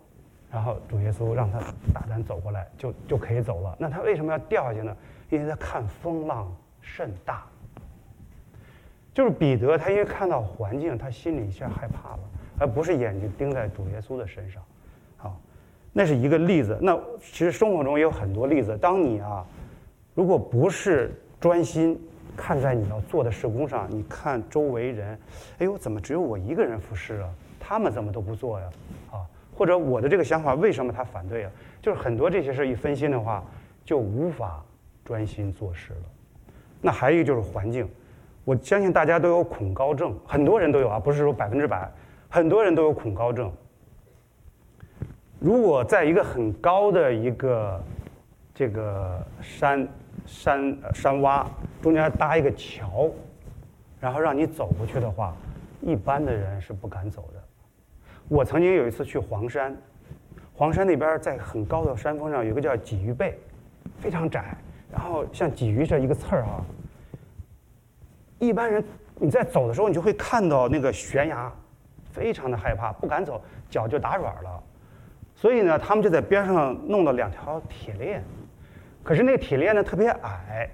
[0.55, 1.59] 然后主耶稣让他
[1.93, 3.75] 大胆走过来，就就可以走了。
[3.77, 4.95] 那他为什么要掉下去呢？
[5.29, 7.43] 因为他看风浪甚大。
[9.13, 12.19] 就是彼得，他因为看到环境，他心里一下害怕了，
[12.57, 14.63] 而不是眼睛盯在主耶稣的身上。
[15.17, 15.37] 好，
[15.91, 16.79] 那是一个例子。
[16.81, 18.77] 那其实生活中也有很多例子。
[18.77, 19.45] 当你啊，
[20.13, 21.99] 如果不是专心
[22.37, 25.19] 看在你要做的事工上，你看周围人，
[25.57, 27.29] 哎呦，怎么只有我一个人服侍啊？
[27.59, 28.69] 他们怎么都不做呀？
[29.11, 29.19] 啊
[29.55, 31.51] 或者我的这个想法为什么他反对啊？
[31.81, 33.43] 就是很多这些事一分心的话，
[33.83, 34.63] 就无法
[35.03, 35.99] 专心做事了。
[36.81, 37.89] 那还有一个就是环境，
[38.43, 41.89] 我相信大家都有恐高症，很多人都有啊，不是说百分之百，
[42.29, 43.51] 很多人都有恐高症。
[45.39, 47.81] 如果在一个很高的一个
[48.53, 49.87] 这个山
[50.25, 51.45] 山山洼
[51.81, 53.09] 中间搭一个桥，
[53.99, 55.35] 然后让你走过去的话，
[55.81, 57.44] 一般的人是不敢走的。
[58.27, 59.75] 我曾经有一次去黄山，
[60.55, 63.37] 黄山那边在很高的山峰上有个叫鲫鱼背，
[63.99, 64.57] 非常窄，
[64.91, 66.65] 然后像鲫鱼这一个刺儿啊。
[68.39, 68.83] 一般人
[69.17, 71.51] 你在走的时候，你就会看到那个悬崖，
[72.11, 74.63] 非常的害怕，不敢走，脚就打软了。
[75.35, 78.23] 所以呢，他们就在边上弄了两条铁链，
[79.03, 80.67] 可是那个铁链呢特别矮，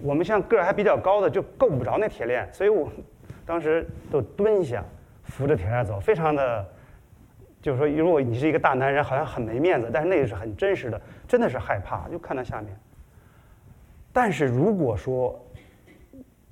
[0.00, 2.90] 我们像个儿还比较高的就够不着那铁链，所以我
[3.44, 4.82] 当时都蹲下
[5.24, 6.66] 扶着铁链走，非常的。
[7.64, 12.76] 就是说，如果你是一个大男人，好像很没面子，但是那个是很真实的，真的是害怕，就看到下面。
[14.12, 15.42] 但是如果说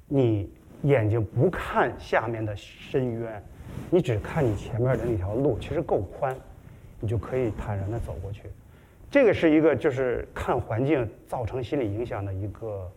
[0.09, 0.51] 你
[0.85, 3.45] 眼睛不看下面的深渊，
[3.91, 6.35] 你只看你前面的那条路，其实够宽，
[6.99, 8.45] 你就可以坦然地走过去。
[9.11, 12.91] 这个是一个就是看环境造成心理影响的一个，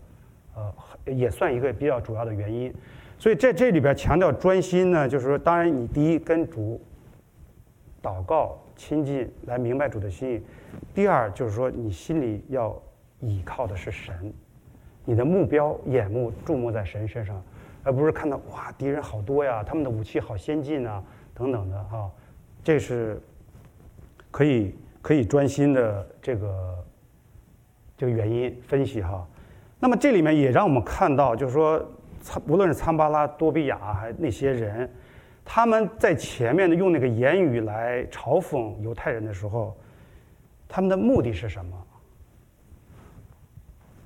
[0.56, 0.74] 呃，
[1.04, 2.74] 也算一个比较主要的原因。
[3.20, 6.82] 所以在这里边强调专心呢，就是说，当然你第一跟主
[8.06, 10.40] 祷告亲近，来明白主的心意；
[10.94, 12.80] 第二就是说，你心里要
[13.20, 14.32] 倚靠的是神，
[15.04, 17.42] 你的目标眼目注目在神身上，
[17.84, 22.12] 而不是看到哇敌人好多呀，他们的武器好先进啊等等的哈，
[22.64, 23.20] 这是
[24.30, 24.76] 可以。
[25.06, 26.84] 可以专心的这个
[27.96, 29.24] 这个原因分析哈，
[29.80, 31.80] 那么这里面也让我们看到，就是说，
[32.48, 34.90] 无论是参巴拉、多比亚还那些人，
[35.46, 39.78] 他们在前面的用那个言语来嘲讽犹太人的时候，
[40.68, 41.88] 他们的目的是什么？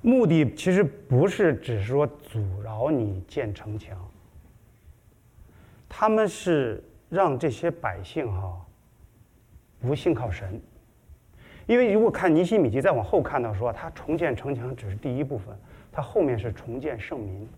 [0.02, 3.98] 目的其实不是只是说阻挠你建城墙，
[5.88, 8.64] 他们是让这些百姓哈
[9.80, 10.60] 不信靠神。
[11.66, 15.54] 因为如果看尼西米记再往后看到说，他重建城墙只是第一部分，
[15.92, 17.48] 他后面是重建圣民，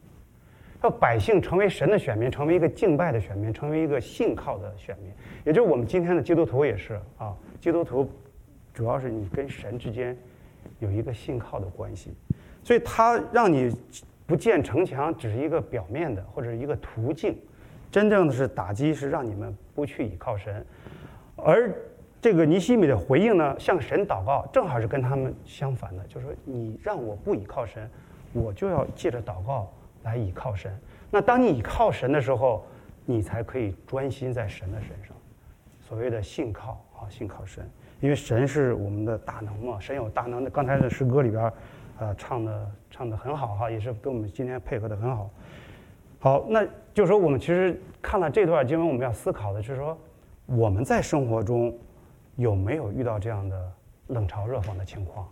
[0.83, 5.13] 要百姓成为神的选民，成为一个敬拜的选民，成为一个信靠的选民，
[5.45, 8.11] 也就是我们今天的基督徒也是啊，基督徒
[8.75, 10.17] 主要是你跟神之间
[10.79, 12.15] 有一个信靠的关系，
[12.63, 13.75] 所以他让你
[14.27, 17.37] 不建城墙只是一个表面的或者一个途径，
[17.91, 20.65] 真正的是打击是让你们不去倚靠神，
[21.37, 21.73] 而。
[22.23, 27.91] 这个尼希米的回应呢，向神祷告，正好是跟他们相反的，就是说你让我不倚靠神，
[28.33, 29.69] 我就要借着祷告
[30.03, 30.73] 来倚靠神。
[31.11, 32.65] 那当你倚靠神的时候，
[33.05, 35.17] 你才可以专心在神的身上。
[35.81, 37.69] 所谓的信靠啊，信靠神，
[38.01, 40.51] 因为神是我们的大能嘛，神有大能的。
[40.51, 41.53] 刚才的诗歌里边，
[41.99, 45.31] 呃，唱的唱的很好哈，也是跟我们今天配合的很好。
[46.19, 49.99] 好，那就是说我们其实看了这段经文，我们要思考的是说
[50.47, 51.77] 我们在生活中。
[52.37, 53.73] 有没有遇到这样的
[54.07, 55.29] 冷嘲热讽的情况，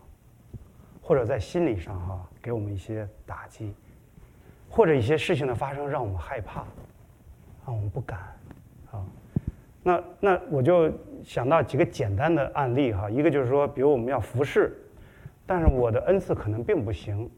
[1.01, 3.75] 或者在心理上哈给我们一些打击，
[4.71, 6.65] 或者一些事情的发生让我们害怕，
[7.67, 8.19] 让我们不敢
[8.91, 9.05] 啊？
[9.83, 10.91] 那那我就
[11.23, 14.73] 想到几个简单的案例哈，一个就是说，比如我们要服侍，
[15.45, 17.29] 但是我的恩赐可能并不行，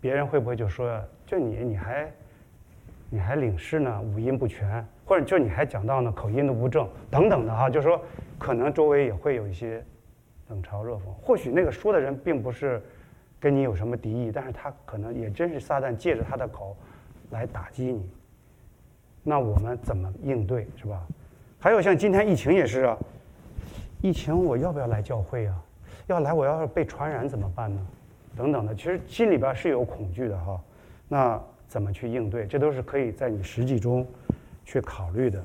[0.00, 2.10] 别人会不会就说，就你你还
[3.10, 8.00] 你还领事呢，五音不全，或者就你还讲到呢口音都不正等等的哈，就是说。
[8.38, 9.82] 可能周围也会有一些
[10.48, 12.82] 冷嘲热讽，或许那个说的人并不是
[13.46, 16.76] 跟你有什么敌意，但是他可能也真是撒旦借着他的口
[17.30, 18.04] 来打击你。
[19.22, 21.00] 那我们怎么应对，是吧？
[21.60, 22.98] 还有像今天疫情也是啊，
[24.02, 25.54] 疫情我要不要来教会啊？
[26.08, 27.80] 要来我要是被传染怎么办呢？
[28.36, 30.60] 等等的，其实心里边是有恐惧的哈。
[31.06, 32.48] 那怎么去应对？
[32.48, 34.04] 这都是可以在你实际中
[34.64, 35.40] 去考虑的。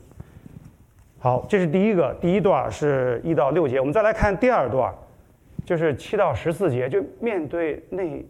[1.20, 3.80] 好，这是第一个，第一段是一到六节。
[3.80, 4.92] 我们再来看第二段，
[5.66, 8.26] 就是七到十四节，就面对内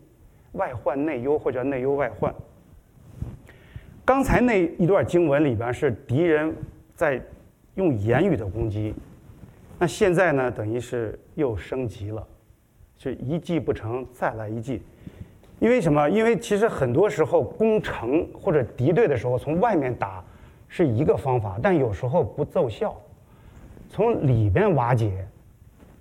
[0.54, 2.34] 外患内忧或者内忧外患。
[4.06, 6.56] 刚才那一段经文里边是敌人
[6.96, 7.22] 在
[7.76, 8.94] 用言语的攻击，
[9.80, 12.28] 那现在呢，等于是又升级了，
[12.98, 14.82] 是一计不成再来一计。
[15.60, 16.10] 因为什么？
[16.10, 20.24] 因为其实很多时候攻城或者敌对的时候，从外面打。
[20.74, 22.96] 是一个方法，但有时候不奏效，
[23.89, 25.28] 从里边瓦解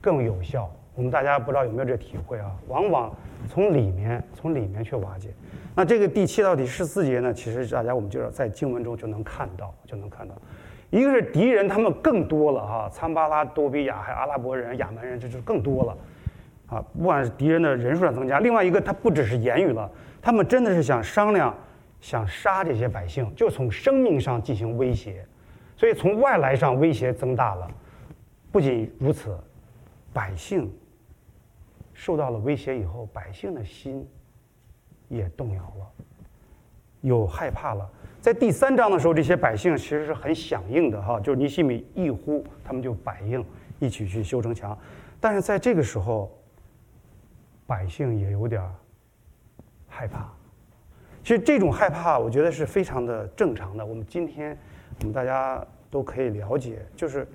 [0.01, 0.71] 更有效。
[1.01, 2.55] 我们大家不知道有没有这体会啊？
[2.69, 3.11] 往往
[3.49, 5.31] 从里面从里面去瓦解。
[5.75, 10.35] 那这个第七到第十四节呢，其实大家我们就是在经文中就能看到，就能看到，
[10.91, 15.97] 一个是敌人他们更多了哈，参巴拉、多比亚还有阿拉伯人、亚门人，这就更多了
[16.67, 16.85] 啊。
[16.99, 21.57] 不管是敌人的人数上增加，另外一个他不只是言语了，他们真的是想商量。
[22.03, 25.23] 想杀这些百姓，就从生命上进行威胁，
[25.77, 27.71] 所以从外来上威胁增大了。
[28.51, 29.39] 不仅如此，
[30.11, 30.73] 百姓
[32.01, 34.09] 受到了威胁以后，百姓的心
[35.09, 35.87] 也动摇了，
[37.03, 37.87] 有害怕了。
[38.23, 43.45] 在第三章的时候，这些百姓其实是很响应的哈，就是尼西米一呼，他们就百应，
[43.79, 44.77] 一起去修城墙。
[45.21, 46.35] 但是在这个时候，
[47.67, 48.67] 百姓也有点
[49.87, 50.33] 害怕。
[51.23, 53.85] 其实这种害怕，我觉得是非常的正常的。
[53.85, 54.57] 我们今天，
[55.01, 57.29] 我们大家都可以了解，就是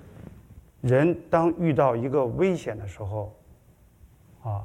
[0.80, 3.32] 人当遇到一个危险的时候，
[4.46, 4.64] 啊，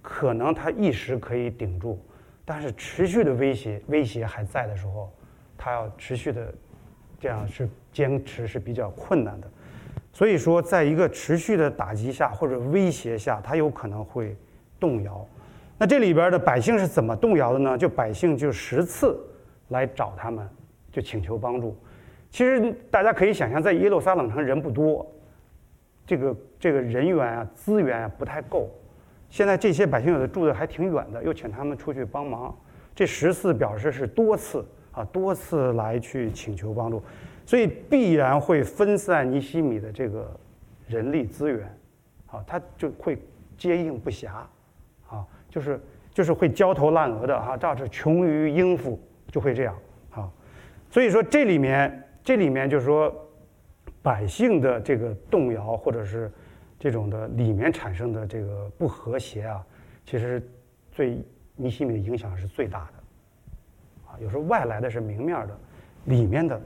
[0.00, 1.98] 可能他一时可以顶住，
[2.44, 5.12] 但是持续的威胁威胁还在的时候，
[5.56, 6.54] 他要持续的
[7.18, 9.50] 这样是坚持是比较困难的。
[10.12, 14.36] 所以说，在一个持续的打击下或者威胁下，他有可能会
[14.78, 15.26] 动摇。
[15.76, 17.76] 那这里边的百姓是怎么动摇的呢？
[17.76, 19.18] 就百姓就十次
[19.68, 20.48] 来找他们，
[20.92, 21.76] 就请求帮助。
[22.30, 25.04] 其实大家可以想象，在耶路撒冷城人不多，
[26.06, 28.70] 这个这个人员啊资源啊不太够。
[29.30, 32.56] 现在这些百姓有的住的还挺远的，又请他们出去帮忙。
[32.94, 37.02] 这十次表示是多次啊，多次来去请求帮助，
[37.44, 40.34] 所以必然会分散尼西米的这个
[40.86, 41.78] 人力资源，
[42.26, 43.18] 啊，他就会
[43.56, 44.28] 接应不暇，
[45.08, 45.80] 啊，就是
[46.12, 48.98] 就是会焦头烂额的哈，这是穷于应付，
[49.30, 49.76] 就会这样
[50.10, 50.28] 啊。
[50.90, 53.14] 所以说这里面这里面就是说
[54.02, 56.32] 百姓的这个动摇或者是。
[56.78, 59.66] 这种的里面产生的这个不和谐啊，
[60.06, 60.40] 其实
[60.94, 61.20] 对
[61.56, 65.58] 尼希米的影响是最大的，啊，有时候外来的是明面的，
[66.04, 66.60] 里面的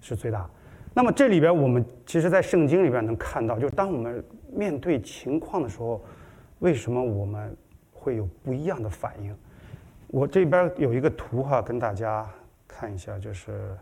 [0.00, 0.50] 是最大。
[0.92, 6.04] 那么这里边我们其实，在圣经里边能看到，就是当我们面对情况的时候，
[6.58, 7.56] 为什么我们
[7.92, 9.32] 会有不一样的反应？
[10.08, 12.28] 我这边有一个图哈，跟大家
[12.66, 13.76] 看一下，就是。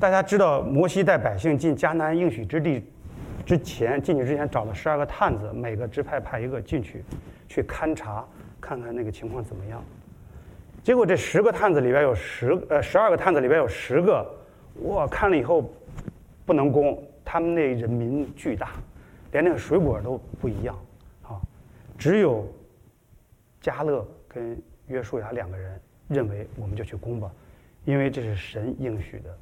[0.00, 2.84] 大家知道，摩西带百姓进迦南应许之地
[3.44, 7.04] 之前，进去之前找了十二个探子，每个支派派一个进去，
[7.48, 8.24] 去勘察，
[8.60, 9.82] 看看那个情况怎么样。
[10.84, 14.24] 结果这十个探子里边有十呃十二个探子里边有十个，
[14.82, 15.68] 哇，看了以后
[16.46, 18.70] 不能攻，他们那人民巨大，
[19.32, 20.78] 连那个水果都不一样
[21.24, 21.40] 啊。
[21.98, 22.46] 只有
[23.60, 24.56] 加勒跟
[24.86, 27.28] 约书亚两个人认为，我们就去攻吧，
[27.84, 29.36] 因为这是神应许的。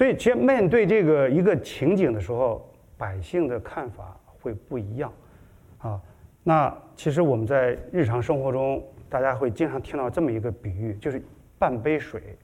[0.00, 5.12] 所以，其实面对这个一个情景的时候，百姓的看法会不一样，
[5.76, 6.00] 啊，
[6.42, 11.22] 那其实我们在日常生活中，大家会经常听到这么一个比喻，就是
[11.58, 12.34] 半杯水。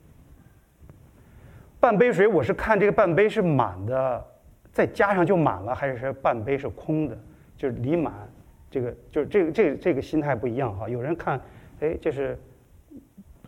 [1.80, 4.22] 半杯水，我是看这个半杯是满的，
[4.70, 7.18] 再加上就满了，还是半杯是空的，
[7.56, 8.12] 就是离满，
[8.70, 10.86] 这个就是这个这个这个心态不一样哈。
[10.90, 11.40] 有人看，
[11.80, 12.38] 哎，这是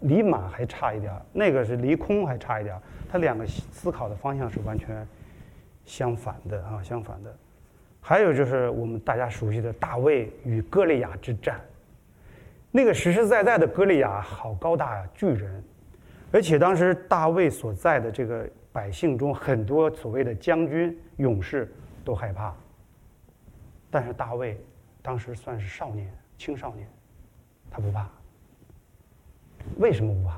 [0.00, 2.78] 离满还差一点，那个是离空还差一点。
[3.10, 5.06] 他两个思考的方向是完全
[5.84, 7.34] 相反的啊，相反的。
[8.00, 11.60] 还有就是我们大家熟悉的大卫与歌利亚之战，
[12.70, 15.62] 那个实实在在的歌利亚好高大呀，巨人，
[16.32, 21.70] 而且当时大卫所在的这个百姓中，很多所谓的将军勇士
[22.04, 22.54] 都害怕，
[23.90, 24.58] 但是大卫
[25.02, 26.88] 当时算是少年青少年，
[27.70, 28.08] 他不怕，
[29.76, 30.34] 为什么不怕？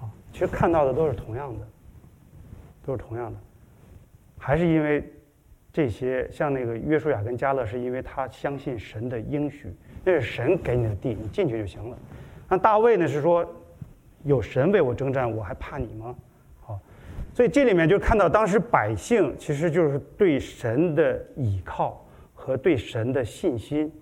[0.00, 1.66] 啊其实看到的都是同样的，
[2.84, 3.38] 都是同样的，
[4.38, 5.12] 还是因为
[5.72, 11.98] 这些像那个约书亚跟迦勒，是因为他相信神的应许，那是神给你的地，你进去就行了。
[12.48, 13.44] 那大卫呢是说，
[14.22, 16.14] 有神为我征战，我还怕你吗？
[16.60, 16.80] 好，
[17.34, 23.92] 所以这里面就看到当时百姓其实就是对神的倚靠和对神的信心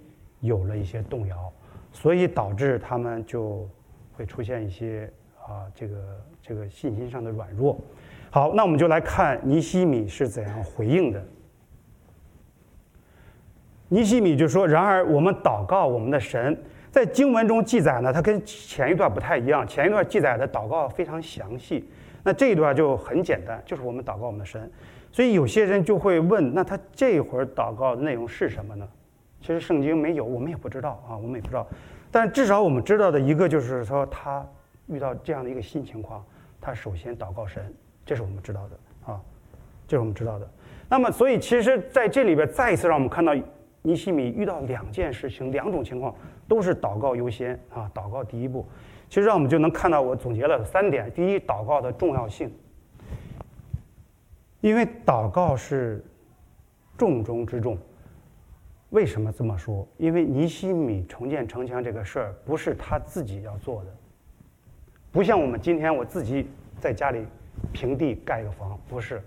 [0.40, 1.53] 有了一些动摇，
[1.92, 3.69] 所以导致他们就
[4.17, 5.09] 会出现一些。
[5.49, 5.97] 啊，这个
[6.43, 7.79] 这个信心上的软弱。
[8.31, 11.25] 好，那我们就来看尼西米是怎样回应的。
[13.89, 19.65] 尼西米就说：“然而我们祷告我们的神，在经文中记载呢，它跟前一段不太一样。
[19.65, 21.89] 前一段记载的祷告非常详细，
[22.25, 24.69] 那这一段就很简单，就是我们祷告我们的神。
[25.13, 28.89] 所以有些人就会问：那他这会儿祷告的内容是什么呢？
[29.41, 31.65] 其实圣经没有，我们也不知道啊，我们也不知道。
[32.11, 34.47] 但至少我们知道的一个就是说他。
[34.88, 36.25] 遇到这样的一个新情况，
[36.61, 39.21] 他首先祷告神，这是我们知道的啊，
[39.85, 40.49] 这是我们知道的。
[40.88, 43.35] 那么，所以其实在这里边再一次让我们看到，
[43.83, 46.14] 尼希米遇到两件事情、两种情况，
[46.47, 48.64] 都是祷告优先啊，祷告第一步。
[49.09, 52.49] 其实让我们就能看到，我总结了三点：第一，祷告的重要性，
[54.61, 56.01] 因为祷告是
[56.97, 57.77] 重中之重。
[58.90, 59.87] 为什么这么说？
[59.96, 63.90] 因为尼希米重建城墙这个事儿不是他自己要做的。
[65.11, 66.46] 不像我们今天我自己
[66.79, 67.25] 在家里
[67.72, 69.20] 平地盖个房，不是，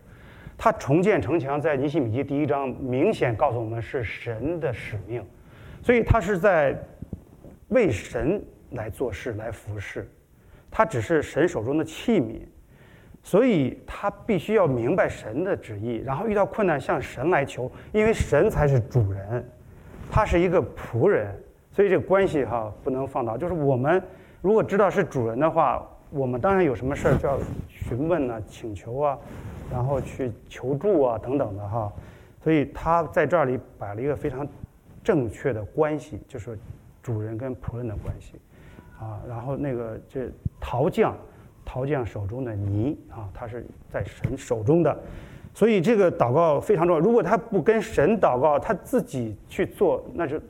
[0.57, 5.25] 他重建城墙，在尼希米记第一章明显告诉我们是神的使命，
[5.83, 6.77] 所以他是在
[7.69, 8.41] 为神
[8.71, 10.07] 来做事来服侍，
[10.71, 12.41] 他只是神手中的器皿，
[13.23, 19.47] 所以他必须要明白神的旨意，然后遇到困难向神来求，因为神才是主人，
[20.09, 21.35] 他是一个仆人，
[21.71, 24.01] 所以这个关系哈不能放大，就是我们。
[24.41, 29.17] 如果知道是主人的话，我们当然有什么事儿就要询问啊、请求啊，
[29.69, 31.91] 然后去求助啊等等的哈。
[32.41, 34.47] 所以他在这里摆了一个非常
[35.03, 36.57] 正确的关系，就是
[37.03, 38.39] 主人跟仆人的关系
[38.97, 39.19] 啊。
[39.27, 41.17] 然后那个这陶匠，
[41.71, 44.99] 陶匠手中的泥啊，他是在神手中的，
[45.53, 46.99] 所以这个祷告非常重要。
[46.99, 50.41] 如果他不跟神祷告，他自己去做，那就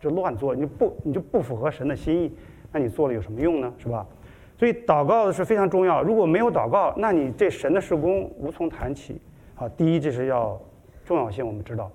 [0.00, 2.32] 就乱做，你不你就不符合神的心意。
[2.72, 3.72] 那你做了有什么用呢？
[3.78, 4.04] 是吧？
[4.58, 6.02] 所以祷告是非常重要。
[6.02, 9.20] 如果没有祷告，那你这神的事工无从谈起。
[9.54, 10.60] 啊，第一，这是要
[11.04, 11.88] 重要性，我们知道；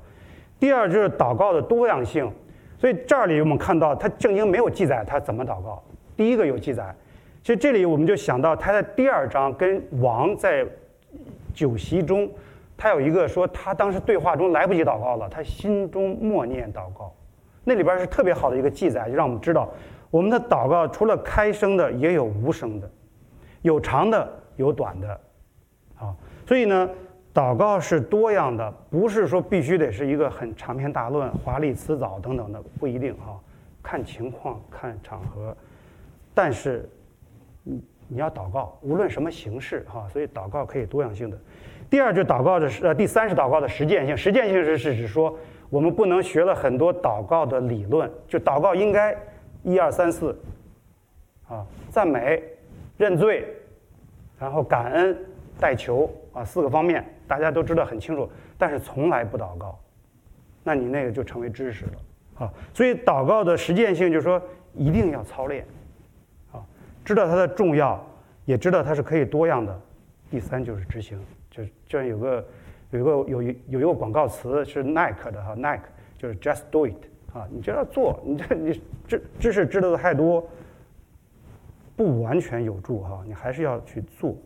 [0.57, 2.31] 第二，就是祷告的多样性。
[2.79, 5.83] 所以这里我们看到，他正经没有记载他怎么祷告。
[6.15, 6.95] 第一个有记载，
[7.43, 10.65] 其实这里我们就想到他在第二章跟王在
[11.53, 12.29] 酒席中，
[12.77, 17.13] 他有一个说他当时对话中来不及祷告了，他心中默念祷告。
[17.63, 19.69] 那里边是特别好的一个记载，就让我们知道。
[20.09, 22.89] 我们的祷告除了开声的，也有无声的，
[23.61, 25.19] 有长的，有短的，
[25.97, 26.13] 啊，
[26.45, 26.89] 所以呢，
[27.33, 33.39] 祷告是多样的，不是说必须得是一个很长篇大论、华丽辞藻等等的，不一定啊，
[33.81, 35.55] 看情况、看场合，
[36.33, 36.89] 但是，
[38.11, 41.39] 你要祷告，无论什么形式哈，所以祷告可以多样性的。
[41.89, 45.37] 第二，就祷告的是呃，第三是祷告的实践性，实践性是是指说，
[45.69, 49.17] 我们不能学了很多祷告的理论，就祷告应该。
[49.63, 50.35] 一二三四，
[51.47, 52.41] 啊，赞美、
[52.97, 53.45] 认罪，
[54.39, 55.15] 然后感恩、
[55.59, 59.79] 代求啊，四个方面大家都知道很清楚，但是从来不祷告，
[60.63, 61.91] 那你那个就成为知识了
[62.39, 62.51] 啊。
[62.73, 64.41] 所以祷告的实践性就是说
[64.73, 65.63] 一定要操练，
[67.11, 68.01] 知道它的重要，
[68.45, 69.81] 也知道它是可以多样的。
[70.29, 72.45] 第三就是执行，就是这样有个
[72.91, 75.83] 有一个有一有一个广告词是 Nike 的哈，，Nike
[76.17, 76.95] 就是 Just Do It。
[77.33, 80.47] 啊，你就要做，你这你知知识知道的太多，
[81.97, 84.37] 不完全有助哈，你还是要去做。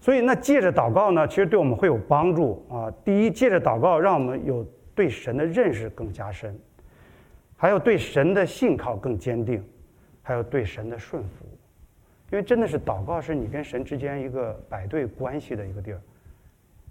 [0.00, 2.88] 所以那借着祷告呢，其实对我们会有帮助啊。
[3.04, 6.56] 第一，借着祷告，让我们有对神的认识更加深，
[7.56, 9.64] 还有对神的信靠更坚定，
[10.22, 11.46] 还有对神的顺服。
[12.30, 16.00] 因为真的是祷告是你跟神之间一个摆对关系的一个地儿。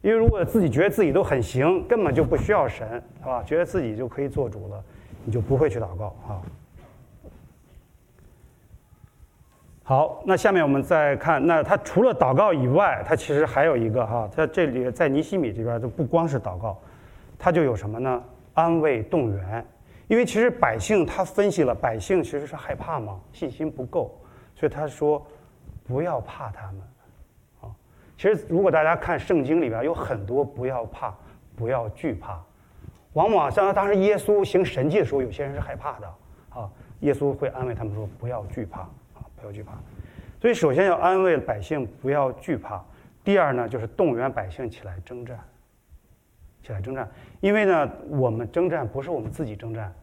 [0.01, 3.41] 因为如果自己觉得自己都很行，根本就不需要神，是吧？
[3.43, 4.83] 觉得自己就可以做主了。
[5.27, 6.41] 你就不会去祷告啊。
[9.81, 16.79] 好，那下面我们再看，那他除了祷告以外，他其实还有一个哈，他这里在尼西米这边就不光是祷告，
[17.37, 18.23] 他就有什么呢？
[18.53, 19.65] 安慰动员，
[20.07, 24.15] 因为其实百姓他分析了，百姓其实是害怕嘛，信心不够，
[24.55, 25.25] 所以他说
[25.85, 26.81] 不要怕他们
[27.61, 27.75] 啊。
[28.17, 31.13] 其实如果大家看圣经里边有很多不要怕，
[31.55, 32.41] 不要惧怕。
[33.13, 36.07] 往往像当时耶稣行神迹的时候，有些人是害怕的
[36.49, 36.69] 啊。
[37.01, 39.73] 耶稣会安慰他们说：“不要惧怕啊，不要惧怕。”
[40.41, 42.83] 所以首先要安慰百姓不要惧怕。
[43.23, 45.39] 第二呢，就是动员百姓起来征战，
[46.63, 47.09] 起来征战。
[47.41, 49.93] 因为呢，我们征战不是我们自己征战，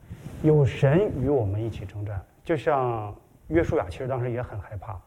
[0.42, 2.20] 有神与我们一起征战。
[2.44, 3.14] 就像
[3.52, 5.00] 约书亚，其实当时也很害怕，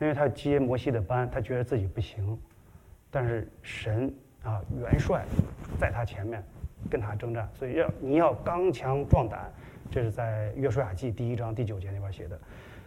[0.00, 2.38] 因为他接摩西的班，他觉得自己不行，
[3.10, 5.24] 但是神啊，元帅
[5.78, 6.44] 在他前面。
[6.90, 9.50] 跟他征战，所以要你要刚强壮胆，
[9.90, 12.38] 这是在约书亚记第一章第九节那边写的。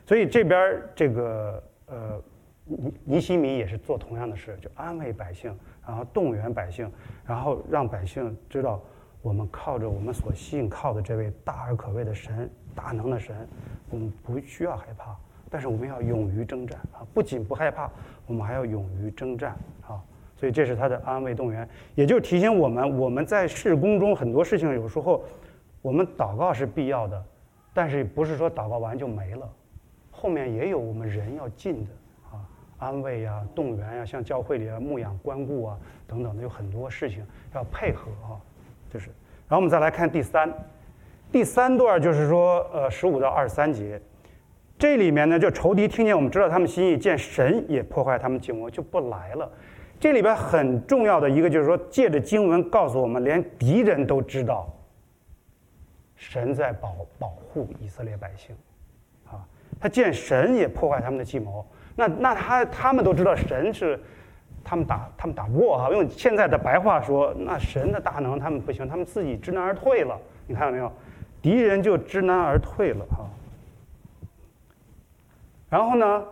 [0.05, 2.21] 所以这边这个呃
[2.65, 5.51] 尼尼西米也是做同样的事，就安慰百姓，
[5.83, 6.91] 然后动员百姓，
[7.25, 8.79] 然后让百姓知道
[9.23, 12.47] 我们靠着我们所信靠的这位大而可畏的神，
[12.77, 13.35] 大能的神，
[13.89, 15.17] 我们不需要害怕，
[15.49, 17.01] 但是我们要勇于征战啊！
[17.11, 17.89] 不仅不害怕，
[18.27, 19.57] 我们还要勇于征战
[19.87, 19.97] 啊！
[20.35, 25.23] 所以这是他的安慰动员，也就是提醒我们，我们在事工中很多事情有时候，
[25.81, 27.25] 我们祷告是必要的，
[27.73, 29.49] 但是不是说祷告完就没了，
[30.11, 31.91] 后面也有我们人要尽的
[32.31, 32.45] 啊，
[32.77, 37.25] 安慰呀、啊、动员呀、啊，像教会里啊牧养关顾啊等等的，有很多事情
[37.55, 38.37] 要配合啊，
[38.87, 39.09] 就是。
[39.49, 40.53] 然后我们再来看第三，
[41.31, 43.99] 第三段就是说，呃，十五到二十三节，
[44.79, 49.51] 这里面呢，就仇敌听见我们知道他们心意，见神也破坏他们计谋，就不来了。
[49.99, 54.71] 这里边很重要的一个就是说，借着经文告诉我们，连敌人都知道，
[56.15, 58.55] 神在保保护以色列百姓，
[59.25, 59.45] 啊，
[59.79, 61.65] 他见神也破坏他们的计谋，
[61.95, 63.99] 那那他他们都知道神是，
[64.63, 70.89] 他们打他们打不过哈，用现在的白话说，那神的大能他们不行，他们自己知难而退了，你看到没有？
[71.47, 73.25] 敌人就知难而退了哈。
[75.69, 76.25] 然后呢？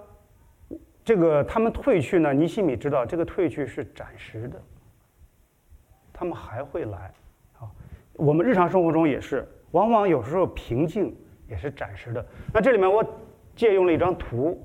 [1.05, 4.59] 这个他们退去呢，尼西米知道这个退去是暂时的，
[6.11, 7.13] 他们还会来，
[7.59, 7.71] 啊，
[8.13, 11.15] 我们日常生活中也是，往往有时候平静
[11.47, 12.25] 也是暂时的。
[12.51, 13.01] 那这里面我
[13.55, 14.61] 借用了一张图，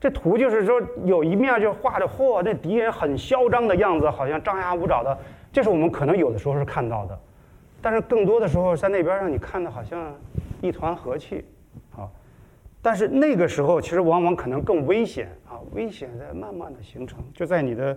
[0.00, 5.16] 这图就是说有一面就画着嚯，那敌人很嚣张的样子，好像张牙舞爪的，
[5.52, 7.20] 这是我们可能有的时候是看到的，
[7.82, 10.14] 但是更多的时候在那边让你看的好像
[10.60, 11.44] 一团和气。
[11.96, 12.08] 啊
[12.84, 15.54] 但是那个时候，其实往往可能更危险啊！
[15.70, 17.96] 危险在慢慢的形成，就在你的，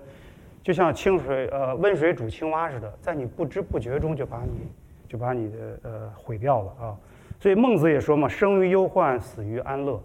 [0.61, 4.69] 就像清水呃温水煮青蛙似的，在你不知不觉中就把你
[5.07, 6.95] 就把你的呃毁掉了啊！
[7.39, 9.99] 所以孟子也说嘛：“生于忧患，死于安乐。”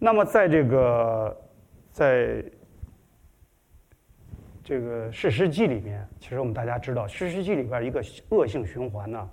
[0.00, 1.36] 那么在这个，
[1.90, 2.42] 在
[4.66, 9.30] 这个士师记里面，其实我们大家知道，士师记里边一个恶性循环呢，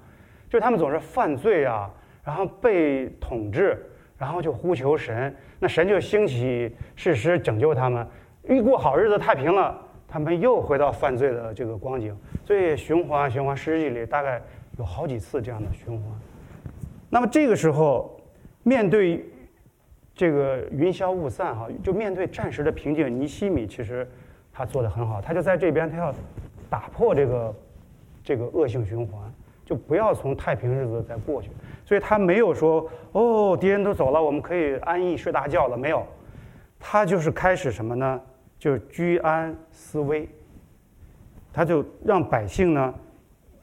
[0.47, 1.91] 就是他们总是犯罪啊，
[2.23, 3.84] 然后被统治，
[4.15, 8.07] 然后就呼求神，那神就兴起士师拯救他们，
[8.47, 9.75] 一过好日子太平了，
[10.07, 12.15] 他们又回到犯罪的这个光景，
[12.45, 14.39] 所以循环循环，士师记里大概
[14.77, 16.03] 有好几次这样的循环。
[17.09, 18.21] 那么这个时候，
[18.61, 19.25] 面对
[20.13, 24.07] 这个云消雾散哈，就面对暂时的平静，尼希米其实
[24.54, 26.14] 他做得很好，他就在这边，他要
[26.70, 27.56] 打破这个
[28.24, 29.20] 这个恶性循环，
[29.66, 31.49] 就不要从太平日子再过去。
[31.84, 36.06] 所以他没有说哦，敌人都走了，我们可以安逸睡大觉了，没有，
[36.80, 38.22] 他就是开始什么呢？
[38.60, 40.30] 就是居安思危，
[41.51, 42.93] 他就让百姓呢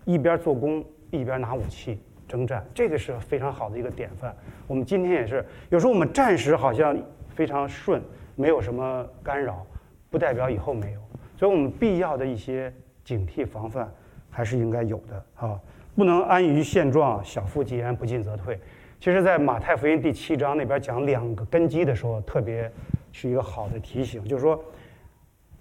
[0.05, 4.37] 一边做工一边拿武器征战，这个是非常好的一个典范。
[4.67, 6.95] 我们今天也是，有时候我们暂时好像
[7.29, 8.03] 非常顺，
[8.37, 9.65] 没有什么干扰，
[10.11, 11.01] 不代表以后没有。
[11.39, 12.71] 所以我们必要的一些
[13.03, 13.91] 警惕防范
[14.29, 15.59] 还是应该有的啊，
[15.97, 18.61] 不能安于现状，小富即安，不进则退。
[18.99, 22.71] 其实，在马太福音第七章那边讲两个根基的时候，特别
[23.13, 24.63] 是一个好的提醒，就是说。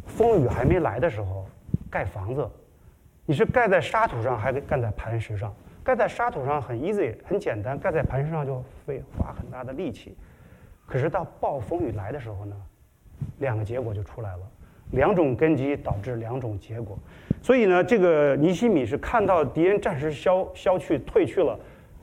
[0.05, 1.45] 风雨还没来的时候，
[1.87, 2.49] 盖房子，
[3.27, 5.53] 你是盖在沙土上还是盖在磐石上？
[5.83, 10.17] 盖在沙土上很 easy，很简单；盖在磐石上就费花很大的力气。
[10.87, 12.55] 可是到暴风雨来的时候呢，
[13.39, 14.39] 两个结果就出来了，
[14.91, 16.97] 两种根基导致两种结果。
[17.41, 21.57] 所以呢，这个尼西米是看到敌人暂时消消去、退去了，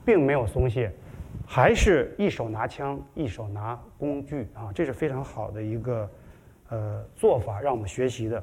[0.04, 0.92] 并没有松懈，
[1.46, 6.08] 还是一手拿枪，一手拿工具啊，这是非常好的一个。
[6.68, 8.42] 呃，做法让我们学习的。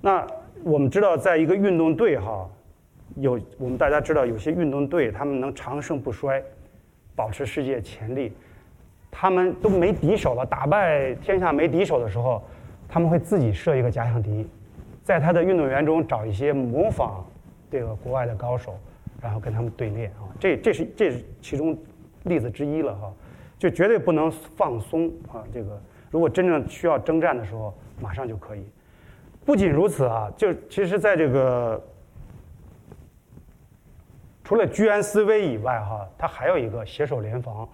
[0.00, 0.24] 那
[0.62, 2.48] 我们知道，在一个运动队哈，
[3.16, 6.40] 有我们大家知道，有些运动队他们能长盛不衰，
[7.16, 8.30] 保持世界前列。
[9.18, 12.44] 他们都没敌手了，打败天下没敌手的时候，
[12.86, 14.46] 他们会自己设一个假想敌，
[15.02, 17.24] 在他的运动员中找一些模仿
[17.70, 18.78] 这个国外的高手，
[19.22, 20.28] 然后跟他们对练啊。
[20.38, 21.74] 这这是这是其中
[22.24, 23.10] 例子之一了哈，
[23.58, 25.80] 就绝对不能放松啊这个。
[26.10, 28.68] 如果真正需要征战的时候，马上就可以。
[29.46, 31.82] 不仅如此啊，就其实在这个
[34.44, 37.66] 除了居安思危以外，哈，他还有一个携手联防。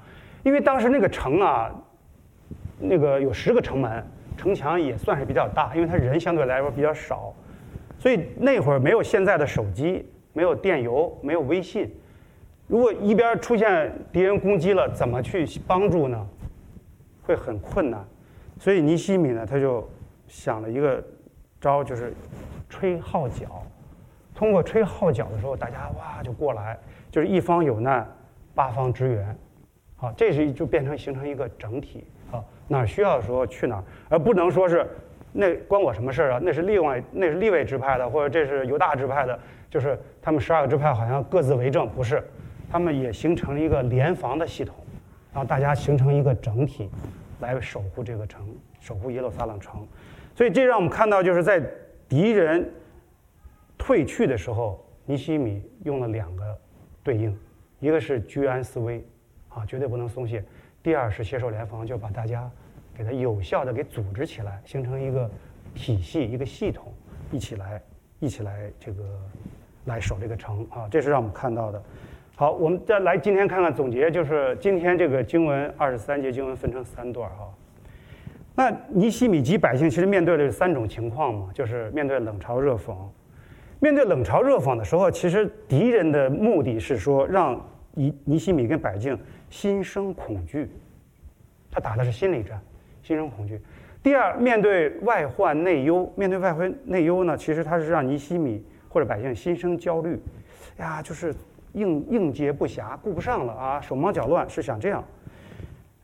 [0.42, 1.70] 因为当时那个城啊，
[2.78, 4.04] 那个有十个城门，
[4.36, 7.32] 城墙也算是比较大，因为它人相对来说比较少，
[7.98, 11.88] 所以那会儿没有现在的手机，没有电邮，没有微信。
[12.66, 16.26] 如果一边出现敌人攻击了，怎么去帮助呢？
[17.22, 18.04] 会很困难。
[18.58, 19.88] 所以尼希米呢，他就
[20.26, 21.02] 想了一个
[21.60, 22.12] 招，就是
[22.68, 23.62] 吹号角。
[24.34, 26.78] 通过吹号角的时候，大家哇就过来，
[27.10, 28.08] 就是一方有难，
[28.54, 29.36] 八方支援。
[30.02, 32.04] 啊，这是就变成形成一个整体。
[32.30, 34.86] 啊，哪儿需要的时候去哪儿，而不能说是
[35.32, 36.40] 那关我什么事儿啊？
[36.42, 39.38] 那是另外那是利未支派的，或者这是犹大支派的，
[39.70, 42.22] 就是他们十二个支派好像各自为政，不是？
[42.70, 44.74] 他们也形成了一个联防的系统，
[45.32, 46.90] 然后大家形成一个整体。
[47.40, 48.46] 来守护这个城，
[48.78, 49.84] 守护耶路撒冷城，
[50.32, 51.60] 所以这让我们看到，就是在
[52.08, 52.72] 敌人
[53.76, 56.56] 退去的时候，尼希米用了两个
[57.02, 57.36] 对应，
[57.80, 59.04] 一个是居安思危，
[59.54, 60.40] 啊，绝对不能松懈；
[60.82, 62.50] 第二是携手联防，就把大家
[62.94, 65.30] 给它有效的给组织起来，形成一个
[65.74, 66.92] 体系、一个系统，
[67.30, 67.80] 一起来，
[68.18, 69.02] 一起来这个
[69.84, 71.82] 来守这个城啊，这是让我们看到的。
[72.34, 77.48] 好，我们再来今天看看总结，就是今天这个经文二十三节经文分成三段哈。
[78.54, 82.94] 那尼希米及百姓其实面对的是三种情况嘛，就是面对冷嘲热讽。
[83.80, 87.60] 面对冷嘲热讽的时候，其实敌人的目的是说让
[87.94, 89.18] 尼尼希米跟百姓
[89.52, 90.68] 心生恐惧，
[91.70, 92.60] 他打的是心理战，
[93.04, 93.60] 心生恐惧。
[94.02, 100.18] 第二，面对外患内忧，面对外患内忧呢，其实他是让尼希米或者百姓心生焦虑，
[100.78, 101.32] 呀，就是。
[101.74, 105.02] 应应接不暇，顾不上了啊，手忙脚乱，是想这样。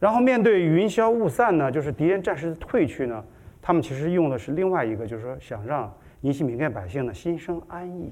[0.01, 3.23] 然后面对云消雾散呢，就是敌人暂时退去呢，
[3.61, 5.93] 他们其实用的是另外一个，就是说想让
[6.23, 8.11] 尼希米跟百姓呢心生安逸，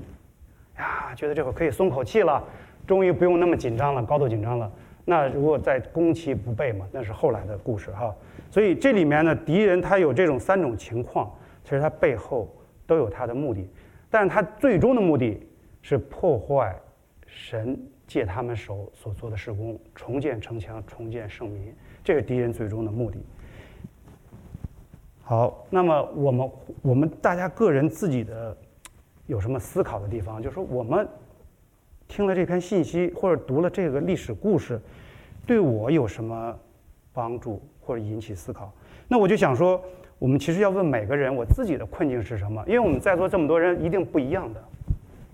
[0.77, 2.45] 呀，觉得这会可以松口气了，
[2.87, 4.71] 终于不用那么紧张了，高度紧张了。
[5.07, 8.15] 那如果在攻其不备嘛，那是后来的故事哈。
[8.51, 11.33] 所以这里面呢，敌人他有这种三种情况，
[11.65, 12.55] 其实他背后
[12.87, 13.67] 都有他的目的，
[14.11, 15.41] 但是他最终的目的
[15.81, 16.77] 是破坏。
[17.29, 23.19] 神借他们手所做的事工，重建城墙，重建圣民，这是敌人最终的目的。
[25.23, 26.51] 好，那么我们
[26.81, 28.57] 我们大家个人自己的
[29.27, 30.41] 有什么思考的地方？
[30.41, 31.07] 就是说，我们
[32.17, 34.81] 听了这篇信息，或者读了这个历史故事，
[35.45, 36.59] 对我有什么
[37.13, 38.73] 帮助或者引起思考。
[39.07, 39.79] 那我就想说，
[40.19, 42.65] 我们其实要问每个人，我自己的困境是什么？
[42.67, 44.65] 因为我们在座这么多人，一定不一样的。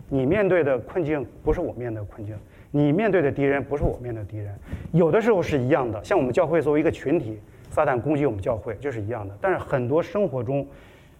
[0.08, 2.34] 你面对的困境不是我面对的困境，
[2.72, 4.52] 你面对的敌人不是我面对的敌人。
[4.90, 7.38] 有的时候是一样的，像我们教会作为一个群体，
[7.70, 9.38] 撒旦攻击我们教会就是一样的。
[9.40, 10.66] 但是很多生活中，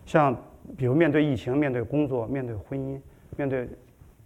[0.06, 0.36] 像
[0.76, 2.98] 比如面对疫情、面对工作、面对婚姻、
[3.36, 3.68] 面对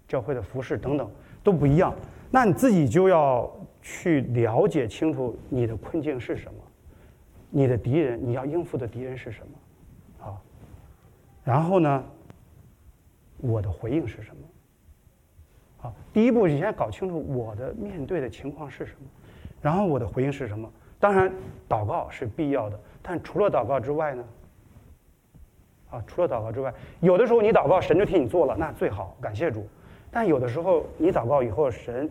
[0.08, 1.10] 教会的服侍等等，
[1.46, 1.94] 都不一样。
[2.28, 3.48] 那你自己就要
[3.80, 6.60] 去了解清楚你的困境是什么。
[7.50, 10.26] 你的敌人，你要应付的敌人是什么？
[10.26, 10.42] 啊，
[11.44, 12.04] 然后呢，
[13.36, 15.88] 我的回应是什么？
[15.88, 19.06] 啊，第一步，你先搞清楚我的面对的情况是什么，
[19.62, 20.68] 然后我的回应是什么？
[20.98, 21.32] 当然，
[21.68, 24.24] 祷告是必要的，但除了祷告之外呢？
[25.90, 29.64] 啊，除了祷告之外，有的时候你祷告，神就替你做了，那最好，感谢主。
[30.18, 32.08] 但有的时候你祷告以后，神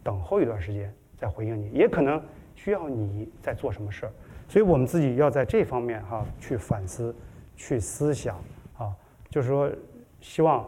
[0.00, 2.22] 等候一段时间再回应你，也可能
[2.54, 4.12] 需要你在做什么事儿。
[4.48, 7.12] 所以我们自己要在这方面哈去反思，
[7.56, 8.36] 去思想
[8.78, 8.94] 啊，
[9.28, 9.68] 就是说，
[10.20, 10.64] 希望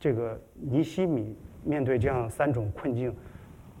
[0.00, 3.14] 这个尼西米面对这样三种困境，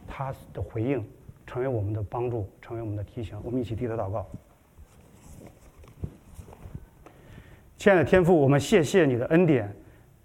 [0.06, 1.04] 他的回应
[1.48, 3.36] 成为我们的帮助，成为我们的提醒。
[3.42, 4.24] 我们一起低头祷告。
[7.76, 9.74] 亲爱的天父，我们谢谢你的恩典，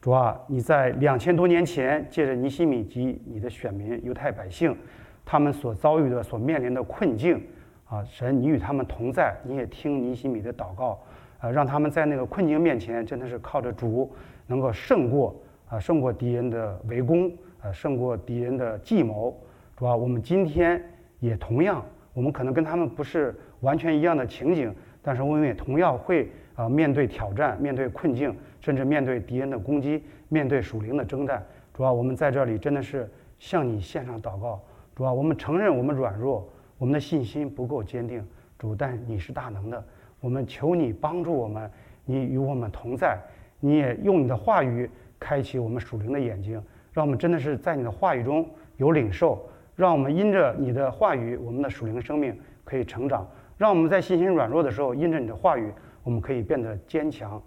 [0.01, 4.75] 主啊，你在两千多年前借着尼希米及你的选民犹太百姓，
[5.23, 7.39] 他们所遭遇的、所面临的困境。
[7.85, 10.99] 啊，神，你与他们同在，你也听尼希米的祷告，
[11.39, 14.11] 啊，让他们在那个困境面前，真的是靠着主，
[14.47, 15.35] 能够胜过
[15.67, 17.31] 啊，胜过敌人的围攻，
[17.61, 19.37] 啊，胜过敌人的计谋。
[19.77, 20.81] 主啊，我们今天
[21.19, 24.73] 也同样，我们可能跟他们不是完全一样的情景，
[25.03, 26.31] 但是我们也同样会
[26.61, 31.45] 啊，面对挑战，面对困境，甚至面对敌人的攻击，面对属灵的征战。
[31.73, 33.09] 主啊，我们在这里真的是
[33.39, 34.61] 向你献上祷告。
[34.95, 36.47] 主啊，我们承认我们软弱。
[36.77, 38.25] 我们的信心不够坚定，
[38.57, 39.85] 主，但你是大能的，
[40.19, 41.69] 我们求你帮助我们，
[42.05, 43.19] 你与我们同在，
[43.59, 44.89] 你也用你的话语
[45.19, 46.59] 开启我们属灵的眼睛，
[46.91, 48.43] 让我们真的是在你的话语中
[48.77, 55.71] 有领受，让我们因着你的话语，我们的属灵生命可以成长，让我们在信心软弱的时候，因着你的话语，
[56.03, 57.41] 我们可以变得坚强。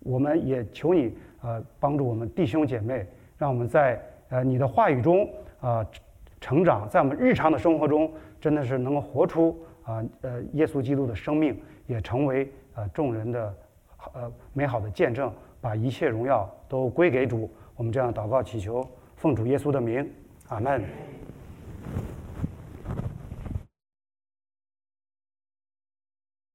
[0.00, 3.06] 我们也求你呃帮助我们弟兄姐妹，
[3.38, 5.24] 让我们在呃你的话语中
[5.60, 5.86] 啊、呃、
[6.40, 8.10] 成长，在我们日常的生活中。
[8.42, 13.54] 真的是能够活出啊呃耶稣基督的生命，也成为呃众人的
[14.14, 17.48] 呃美好的见证，把一切荣耀都归给主。
[17.76, 18.84] 我们这样祷告祈求，
[19.14, 20.10] 奉主耶稣的名，
[20.48, 20.82] 阿门。